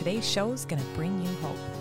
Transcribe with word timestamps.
today's 0.00 0.26
show 0.26 0.50
is 0.52 0.64
going 0.64 0.80
to 0.80 0.88
bring 0.96 1.20
you 1.20 1.28
hope. 1.42 1.79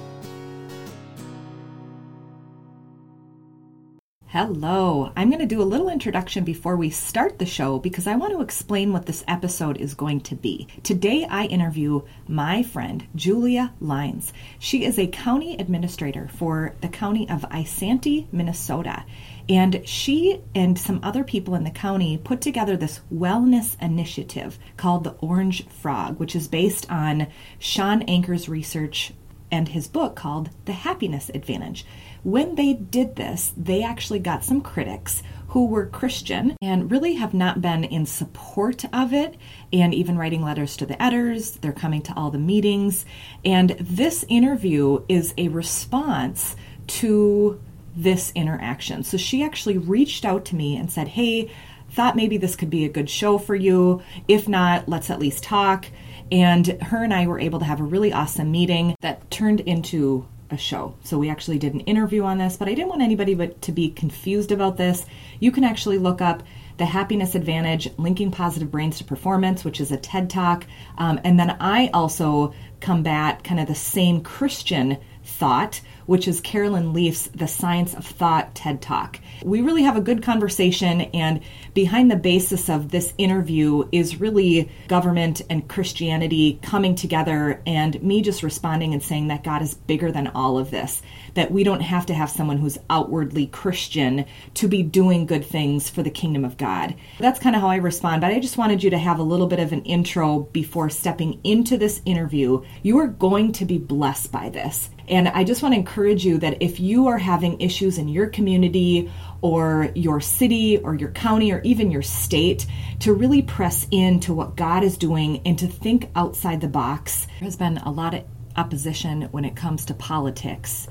Hello. 4.32 5.12
I'm 5.16 5.30
going 5.30 5.40
to 5.40 5.48
do 5.48 5.60
a 5.60 5.64
little 5.64 5.90
introduction 5.90 6.44
before 6.44 6.76
we 6.76 6.92
start 6.92 7.40
the 7.40 7.48
show 7.48 7.80
because 7.80 8.06
I 8.06 8.16
want 8.16 8.32
to 8.34 8.42
explain 8.42 8.94
what 8.94 9.08
this 9.08 9.24
episode 9.28 9.78
is 9.78 9.96
going 9.96 10.22
to 10.22 10.36
be. 10.36 10.68
Today, 10.84 11.26
I 11.28 11.46
interview 11.46 12.04
my 12.28 12.62
friend, 12.62 13.08
Julia 13.16 13.74
Lines. 13.82 14.32
She 14.60 14.86
is 14.86 15.00
a 15.00 15.08
county 15.08 15.58
administrator 15.58 16.30
for 16.32 16.76
the 16.82 16.90
county 16.90 17.28
of 17.28 17.42
Isanti, 17.50 18.32
Minnesota. 18.32 19.04
And 19.50 19.82
she 19.88 20.44
and 20.54 20.78
some 20.78 21.00
other 21.02 21.24
people 21.24 21.56
in 21.56 21.64
the 21.64 21.72
county 21.72 22.20
put 22.20 22.40
together 22.40 22.78
this 22.78 23.02
wellness 23.12 23.82
initiative 23.82 24.60
called 24.78 25.06
the 25.06 25.16
Orange 25.22 25.68
Frog, 25.70 26.20
which 26.20 26.36
is 26.36 26.48
based 26.48 26.86
on 26.92 27.26
Shawn 27.58 28.04
Anchor's 28.04 28.48
research 28.48 29.12
and 29.52 29.70
his 29.70 29.88
book 29.88 30.16
called 30.16 30.52
The 30.66 30.74
Happiness 30.74 31.32
Advantage. 31.34 31.84
When 32.24 32.56
they 32.56 32.74
did 32.74 33.16
this, 33.16 33.54
they 33.56 33.84
actually 33.84 34.20
got 34.20 34.44
some 34.44 34.62
critics 34.62 35.24
who 35.50 35.66
were 35.66 35.88
Christian 35.88 36.56
and 36.62 36.92
really 36.92 37.16
have 37.16 37.34
not 37.34 37.62
been 37.62 37.84
in 37.84 38.06
support 38.06 38.86
of 38.94 39.14
it 39.14 39.36
and 39.74 39.94
even 39.94 40.18
writing 40.18 40.44
letters 40.44 40.78
to 40.78 40.86
the 40.86 41.02
editors. 41.02 41.52
They're 41.52 41.72
coming 41.72 42.02
to 42.04 42.14
all 42.16 42.30
the 42.30 42.38
meetings. 42.38 43.06
And 43.44 43.72
this 43.80 44.24
interview 44.28 45.04
is 45.10 45.34
a 45.38 45.48
response 45.48 46.56
to 46.88 47.60
this 47.96 48.32
interaction. 48.36 49.04
So 49.04 49.18
she 49.18 49.44
actually 49.44 49.78
reached 49.78 50.24
out 50.24 50.46
to 50.46 50.56
me 50.56 50.76
and 50.76 50.92
said, 50.92 51.08
Hey, 51.08 51.50
thought 51.92 52.16
maybe 52.16 52.38
this 52.38 52.56
could 52.56 52.70
be 52.70 52.86
a 52.86 52.90
good 52.90 53.10
show 53.10 53.38
for 53.38 53.56
you. 53.56 54.04
If 54.28 54.48
not, 54.48 54.88
let's 54.88 55.10
at 55.10 55.20
least 55.20 55.44
talk. 55.44 55.88
And 56.32 56.68
her 56.84 57.04
and 57.04 57.14
I 57.14 57.26
were 57.26 57.40
able 57.40 57.60
to 57.60 57.66
have 57.66 57.80
a 57.80 57.84
really 57.84 58.14
awesome 58.14 58.52
meeting 58.52 58.96
that 59.02 59.32
turned 59.32 59.62
into 59.62 60.28
a 60.52 60.58
show. 60.58 60.96
So 61.04 61.18
we 61.18 61.30
actually 61.30 61.58
did 61.58 61.74
an 61.74 61.82
interview 61.82 62.24
on 62.24 62.38
this, 62.38 62.58
but 62.58 62.68
I 62.68 62.74
didn't 62.74 62.90
want 62.90 63.02
anybody 63.02 63.34
but 63.34 63.62
to 63.64 63.72
be 63.72 63.90
confused 63.92 64.52
about 64.52 64.78
this. 64.78 65.06
You 65.40 65.52
can 65.52 65.64
actually 65.64 65.98
look 65.98 66.22
up 66.22 66.44
the 66.78 66.86
Happiness 66.86 67.36
Advantage, 67.36 67.90
Linking 67.98 68.32
Positive 68.32 68.72
Brains 68.72 68.98
to 68.98 69.04
Performance, 69.04 69.64
which 69.64 69.82
is 69.82 69.92
a 69.92 69.98
TED 69.98 70.30
Talk. 70.30 70.66
Um, 70.98 71.20
and 71.24 71.40
then 71.40 71.58
I 71.60 71.90
also 71.94 72.54
combat 72.80 73.44
kind 73.44 73.60
of 73.60 73.68
the 73.68 73.76
same 73.76 74.22
Christian 74.22 74.98
thought 75.30 75.82
which 76.10 76.28
is 76.28 76.42
Caroline 76.42 76.92
Leaf's 76.92 77.28
The 77.36 77.48
Science 77.48 77.94
of 77.94 78.04
Thought 78.04 78.56
TED 78.56 78.82
Talk. 78.82 79.20
We 79.44 79.62
really 79.62 79.84
have 79.84 79.96
a 79.96 80.02
good 80.02 80.24
conversation, 80.24 81.02
and 81.02 81.42
behind 81.76 82.10
the 82.10 82.16
basis 82.16 82.68
of 82.68 82.90
this 82.90 83.14
interview 83.20 83.88
is 83.92 84.20
really 84.20 84.72
government 84.88 85.44
and 85.52 85.70
Christianity 85.70 86.58
coming 86.64 86.96
together, 86.96 87.62
and 87.68 88.02
me 88.02 88.24
just 88.24 88.42
responding 88.42 88.92
and 88.94 89.04
saying 89.04 89.28
that 89.28 89.44
God 89.44 89.62
is 89.62 89.76
bigger 89.76 90.12
than 90.12 90.30
all 90.30 90.58
of 90.58 90.72
this, 90.72 91.04
that 91.36 91.52
we 91.52 91.64
don't 91.64 91.82
have 91.82 92.08
to 92.08 92.16
have 92.16 92.32
someone 92.32 92.58
who's 92.58 92.80
outwardly 92.90 93.46
Christian 93.46 94.26
to 94.56 94.68
be 94.68 94.82
doing 94.82 95.28
good 95.28 95.46
things 95.46 95.92
for 95.92 96.02
the 96.02 96.10
kingdom 96.10 96.44
of 96.44 96.58
God. 96.58 96.96
That's 97.20 97.40
kind 97.40 97.56
of 97.56 97.62
how 97.62 97.70
I 97.70 97.76
respond, 97.76 98.22
but 98.22 98.32
I 98.32 98.40
just 98.40 98.58
wanted 98.58 98.82
you 98.82 98.90
to 98.90 98.98
have 98.98 99.20
a 99.20 99.24
little 99.24 99.46
bit 99.46 99.60
of 99.60 99.74
an 99.74 99.84
intro 99.84 100.40
before 100.54 100.90
stepping 100.90 101.40
into 101.44 101.78
this 101.78 102.02
interview. 102.04 102.64
You 102.82 102.98
are 102.98 103.08
going 103.08 103.52
to 103.52 103.66
be 103.66 103.78
blessed 103.78 104.32
by 104.32 104.50
this. 104.50 104.90
And 105.10 105.28
I 105.28 105.44
just 105.44 105.64
want 105.64 105.74
to 105.74 105.80
encourage 105.80 106.24
you 106.24 106.38
that 106.38 106.62
if 106.62 106.80
you 106.80 107.08
are 107.08 107.18
having 107.18 107.60
issues 107.60 107.98
in 107.98 108.08
your 108.08 108.28
community 108.28 109.12
or 109.42 109.92
your 109.96 110.22
city 110.22 110.78
or 110.78 110.94
your 110.94 111.10
county 111.12 111.52
or 111.52 111.62
even 111.62 111.90
your 111.90 112.04
state, 112.04 112.68
to 113.00 113.14
really 113.14 113.42
press 113.42 113.88
into 113.92 114.34
what 114.34 114.56
God 114.56 114.84
is 114.84 114.98
doing 114.98 115.42
and 115.46 115.58
to 115.60 115.68
think 115.68 116.10
outside 116.16 116.62
the 116.62 116.68
box. 116.68 117.26
There 117.40 117.48
has 117.48 117.56
been 117.56 117.78
a 117.78 117.92
lot 117.92 118.14
of 118.14 118.24
opposition 118.56 119.24
when 119.32 119.46
it 119.46 119.56
comes 119.56 119.86
to 119.86 119.94
politics 119.94 120.88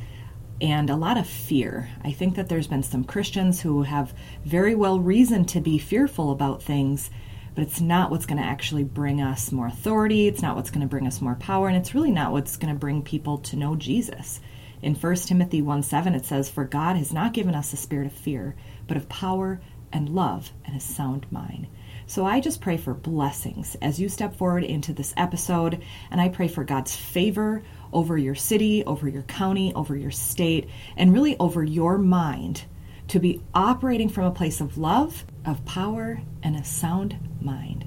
and 0.60 0.90
a 0.90 0.96
lot 0.96 1.18
of 1.18 1.28
fear. 1.28 1.88
I 2.02 2.12
think 2.12 2.34
that 2.36 2.48
there's 2.48 2.66
been 2.66 2.82
some 2.82 3.04
Christians 3.04 3.60
who 3.60 3.82
have 3.82 4.14
very 4.44 4.74
well 4.74 4.98
reason 4.98 5.44
to 5.46 5.60
be 5.60 5.78
fearful 5.78 6.32
about 6.32 6.62
things 6.62 7.10
but 7.58 7.66
it's 7.66 7.80
not 7.80 8.12
what's 8.12 8.24
going 8.24 8.40
to 8.40 8.48
actually 8.48 8.84
bring 8.84 9.20
us 9.20 9.50
more 9.50 9.66
authority. 9.66 10.28
It's 10.28 10.42
not 10.42 10.54
what's 10.54 10.70
going 10.70 10.82
to 10.82 10.86
bring 10.86 11.08
us 11.08 11.20
more 11.20 11.34
power, 11.34 11.66
and 11.66 11.76
it's 11.76 11.92
really 11.92 12.12
not 12.12 12.30
what's 12.30 12.56
going 12.56 12.72
to 12.72 12.78
bring 12.78 13.02
people 13.02 13.38
to 13.38 13.56
know 13.56 13.74
Jesus. 13.74 14.40
In 14.80 14.94
1 14.94 15.16
Timothy 15.16 15.60
1 15.60 15.82
7, 15.82 16.14
it 16.14 16.24
says, 16.24 16.48
For 16.48 16.64
God 16.64 16.94
has 16.94 17.12
not 17.12 17.32
given 17.32 17.56
us 17.56 17.72
a 17.72 17.76
spirit 17.76 18.06
of 18.06 18.12
fear, 18.12 18.54
but 18.86 18.96
of 18.96 19.08
power 19.08 19.60
and 19.92 20.08
love 20.08 20.52
and 20.64 20.76
a 20.76 20.80
sound 20.80 21.26
mind. 21.32 21.66
So 22.06 22.24
I 22.24 22.38
just 22.38 22.60
pray 22.60 22.76
for 22.76 22.94
blessings 22.94 23.76
as 23.82 23.98
you 23.98 24.08
step 24.08 24.36
forward 24.36 24.62
into 24.62 24.92
this 24.92 25.12
episode, 25.16 25.82
and 26.12 26.20
I 26.20 26.28
pray 26.28 26.46
for 26.46 26.62
God's 26.62 26.94
favor 26.94 27.64
over 27.92 28.16
your 28.16 28.36
city, 28.36 28.84
over 28.84 29.08
your 29.08 29.24
county, 29.24 29.74
over 29.74 29.96
your 29.96 30.12
state, 30.12 30.70
and 30.96 31.12
really 31.12 31.36
over 31.40 31.64
your 31.64 31.98
mind 31.98 32.62
to 33.08 33.18
be 33.18 33.40
operating 33.54 34.08
from 34.08 34.24
a 34.24 34.30
place 34.30 34.60
of 34.60 34.76
love, 34.76 35.24
of 35.46 35.64
power, 35.64 36.20
and 36.42 36.56
a 36.56 36.64
sound 36.64 37.18
mind. 37.40 37.86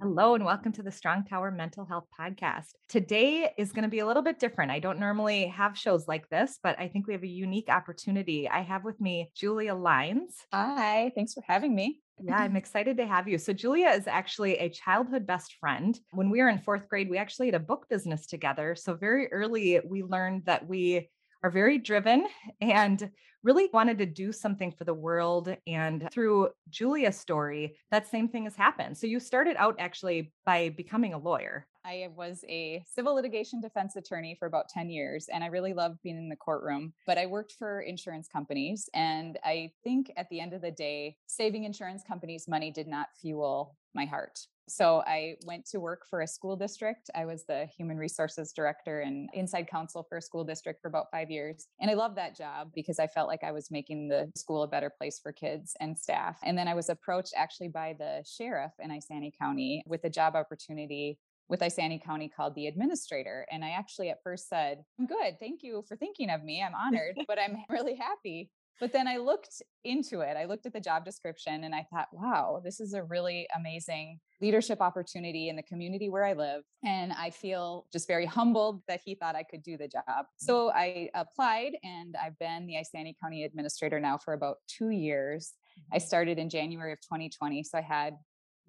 Hello, 0.00 0.34
and 0.34 0.44
welcome 0.44 0.70
to 0.72 0.84
the 0.84 0.90
Strong 0.90 1.24
Tower 1.24 1.50
Mental 1.50 1.84
Health 1.84 2.06
Podcast. 2.18 2.74
Today 2.88 3.50
is 3.58 3.72
going 3.72 3.82
to 3.82 3.88
be 3.88 3.98
a 3.98 4.06
little 4.06 4.22
bit 4.22 4.38
different. 4.38 4.70
I 4.70 4.78
don't 4.78 5.00
normally 5.00 5.48
have 5.48 5.76
shows 5.76 6.06
like 6.06 6.28
this, 6.28 6.60
but 6.62 6.78
I 6.78 6.86
think 6.86 7.08
we 7.08 7.12
have 7.12 7.24
a 7.24 7.28
unique 7.28 7.68
opportunity. 7.68 8.48
I 8.48 8.60
have 8.60 8.84
with 8.84 9.00
me 9.00 9.32
Julia 9.34 9.74
Lines. 9.74 10.34
Hi, 10.52 11.10
thanks 11.16 11.34
for 11.34 11.42
having 11.46 11.74
me. 11.74 12.00
Yeah, 12.22 12.36
I'm 12.36 12.54
excited 12.54 12.96
to 12.98 13.06
have 13.06 13.26
you. 13.26 13.38
So, 13.38 13.52
Julia 13.52 13.88
is 13.88 14.06
actually 14.06 14.58
a 14.58 14.68
childhood 14.68 15.26
best 15.26 15.56
friend. 15.58 15.98
When 16.12 16.30
we 16.30 16.40
were 16.40 16.48
in 16.48 16.58
fourth 16.58 16.88
grade, 16.88 17.10
we 17.10 17.18
actually 17.18 17.46
had 17.46 17.56
a 17.56 17.60
book 17.60 17.86
business 17.88 18.26
together. 18.26 18.76
So, 18.76 18.94
very 18.94 19.32
early, 19.32 19.80
we 19.84 20.04
learned 20.04 20.44
that 20.44 20.68
we 20.68 21.08
are 21.42 21.50
very 21.50 21.78
driven 21.78 22.26
and 22.60 23.10
really 23.42 23.68
wanted 23.72 23.98
to 23.98 24.06
do 24.06 24.32
something 24.32 24.70
for 24.70 24.84
the 24.84 24.94
world. 24.94 25.54
And 25.66 26.08
through 26.12 26.50
Julia's 26.70 27.18
story, 27.18 27.76
that 27.90 28.06
same 28.06 28.28
thing 28.28 28.44
has 28.44 28.54
happened. 28.54 28.96
So 28.96 29.06
you 29.06 29.18
started 29.18 29.56
out 29.58 29.76
actually 29.78 30.32
by 30.46 30.70
becoming 30.70 31.14
a 31.14 31.18
lawyer. 31.18 31.66
I 31.84 32.08
was 32.14 32.44
a 32.48 32.84
civil 32.88 33.16
litigation 33.16 33.60
defense 33.60 33.96
attorney 33.96 34.36
for 34.38 34.46
about 34.46 34.68
10 34.68 34.88
years, 34.88 35.28
and 35.32 35.42
I 35.42 35.48
really 35.48 35.72
loved 35.74 35.98
being 36.04 36.16
in 36.16 36.28
the 36.28 36.36
courtroom. 36.36 36.92
But 37.06 37.18
I 37.18 37.26
worked 37.26 37.54
for 37.58 37.80
insurance 37.80 38.28
companies. 38.28 38.88
And 38.94 39.36
I 39.44 39.72
think 39.82 40.12
at 40.16 40.28
the 40.28 40.38
end 40.38 40.52
of 40.52 40.62
the 40.62 40.70
day, 40.70 41.16
saving 41.26 41.64
insurance 41.64 42.04
companies 42.06 42.46
money 42.46 42.70
did 42.70 42.86
not 42.86 43.08
fuel 43.20 43.76
my 43.94 44.04
heart. 44.04 44.38
So 44.68 45.02
I 45.06 45.36
went 45.44 45.66
to 45.66 45.80
work 45.80 46.06
for 46.08 46.20
a 46.20 46.26
school 46.26 46.56
district. 46.56 47.10
I 47.14 47.24
was 47.24 47.44
the 47.44 47.66
human 47.76 47.96
resources 47.96 48.52
director 48.52 49.00
and 49.00 49.28
inside 49.34 49.68
counsel 49.68 50.04
for 50.08 50.18
a 50.18 50.22
school 50.22 50.44
district 50.44 50.80
for 50.80 50.88
about 50.88 51.10
five 51.10 51.30
years. 51.30 51.66
And 51.80 51.90
I 51.90 51.94
loved 51.94 52.16
that 52.16 52.36
job 52.36 52.70
because 52.74 52.98
I 52.98 53.06
felt 53.06 53.28
like 53.28 53.44
I 53.44 53.52
was 53.52 53.70
making 53.70 54.08
the 54.08 54.30
school 54.36 54.62
a 54.62 54.68
better 54.68 54.90
place 54.90 55.18
for 55.22 55.32
kids 55.32 55.74
and 55.80 55.98
staff. 55.98 56.38
And 56.42 56.56
then 56.56 56.68
I 56.68 56.74
was 56.74 56.88
approached 56.88 57.34
actually 57.36 57.68
by 57.68 57.94
the 57.98 58.24
sheriff 58.26 58.72
in 58.78 58.90
Isanti 58.90 59.32
County 59.36 59.82
with 59.86 60.04
a 60.04 60.10
job 60.10 60.36
opportunity 60.36 61.18
with 61.48 61.60
Isanti 61.60 62.02
County 62.02 62.28
called 62.34 62.54
the 62.54 62.66
administrator. 62.66 63.46
And 63.50 63.64
I 63.64 63.70
actually 63.70 64.08
at 64.08 64.22
first 64.22 64.48
said, 64.48 64.84
I'm 64.98 65.06
good. 65.06 65.38
Thank 65.38 65.62
you 65.62 65.84
for 65.86 65.96
thinking 65.96 66.30
of 66.30 66.42
me. 66.42 66.62
I'm 66.62 66.74
honored, 66.74 67.18
but 67.28 67.38
I'm 67.38 67.58
really 67.68 67.94
happy. 67.94 68.50
But 68.80 68.92
then 68.92 69.06
I 69.06 69.16
looked 69.18 69.62
into 69.84 70.20
it. 70.20 70.36
I 70.36 70.44
looked 70.44 70.66
at 70.66 70.72
the 70.72 70.80
job 70.80 71.04
description 71.04 71.64
and 71.64 71.74
I 71.74 71.86
thought, 71.92 72.08
wow, 72.12 72.60
this 72.64 72.80
is 72.80 72.94
a 72.94 73.04
really 73.04 73.46
amazing 73.56 74.18
leadership 74.40 74.80
opportunity 74.80 75.48
in 75.48 75.56
the 75.56 75.62
community 75.62 76.08
where 76.08 76.24
I 76.24 76.32
live. 76.32 76.62
And 76.84 77.12
I 77.12 77.30
feel 77.30 77.86
just 77.92 78.08
very 78.08 78.26
humbled 78.26 78.82
that 78.88 79.00
he 79.04 79.14
thought 79.14 79.36
I 79.36 79.44
could 79.44 79.62
do 79.62 79.76
the 79.76 79.88
job. 79.88 80.04
Mm. 80.08 80.24
So 80.36 80.70
I 80.72 81.10
applied 81.14 81.72
and 81.84 82.16
I've 82.22 82.38
been 82.38 82.66
the 82.66 82.74
Isanti 82.74 83.14
County 83.22 83.44
Administrator 83.44 84.00
now 84.00 84.18
for 84.18 84.34
about 84.34 84.56
two 84.66 84.90
years. 84.90 85.52
I 85.92 85.96
mm-hmm. 85.96 86.06
started 86.06 86.38
in 86.38 86.50
January 86.50 86.92
of 86.92 87.00
2020. 87.00 87.62
So 87.62 87.78
I 87.78 87.82
had 87.82 88.16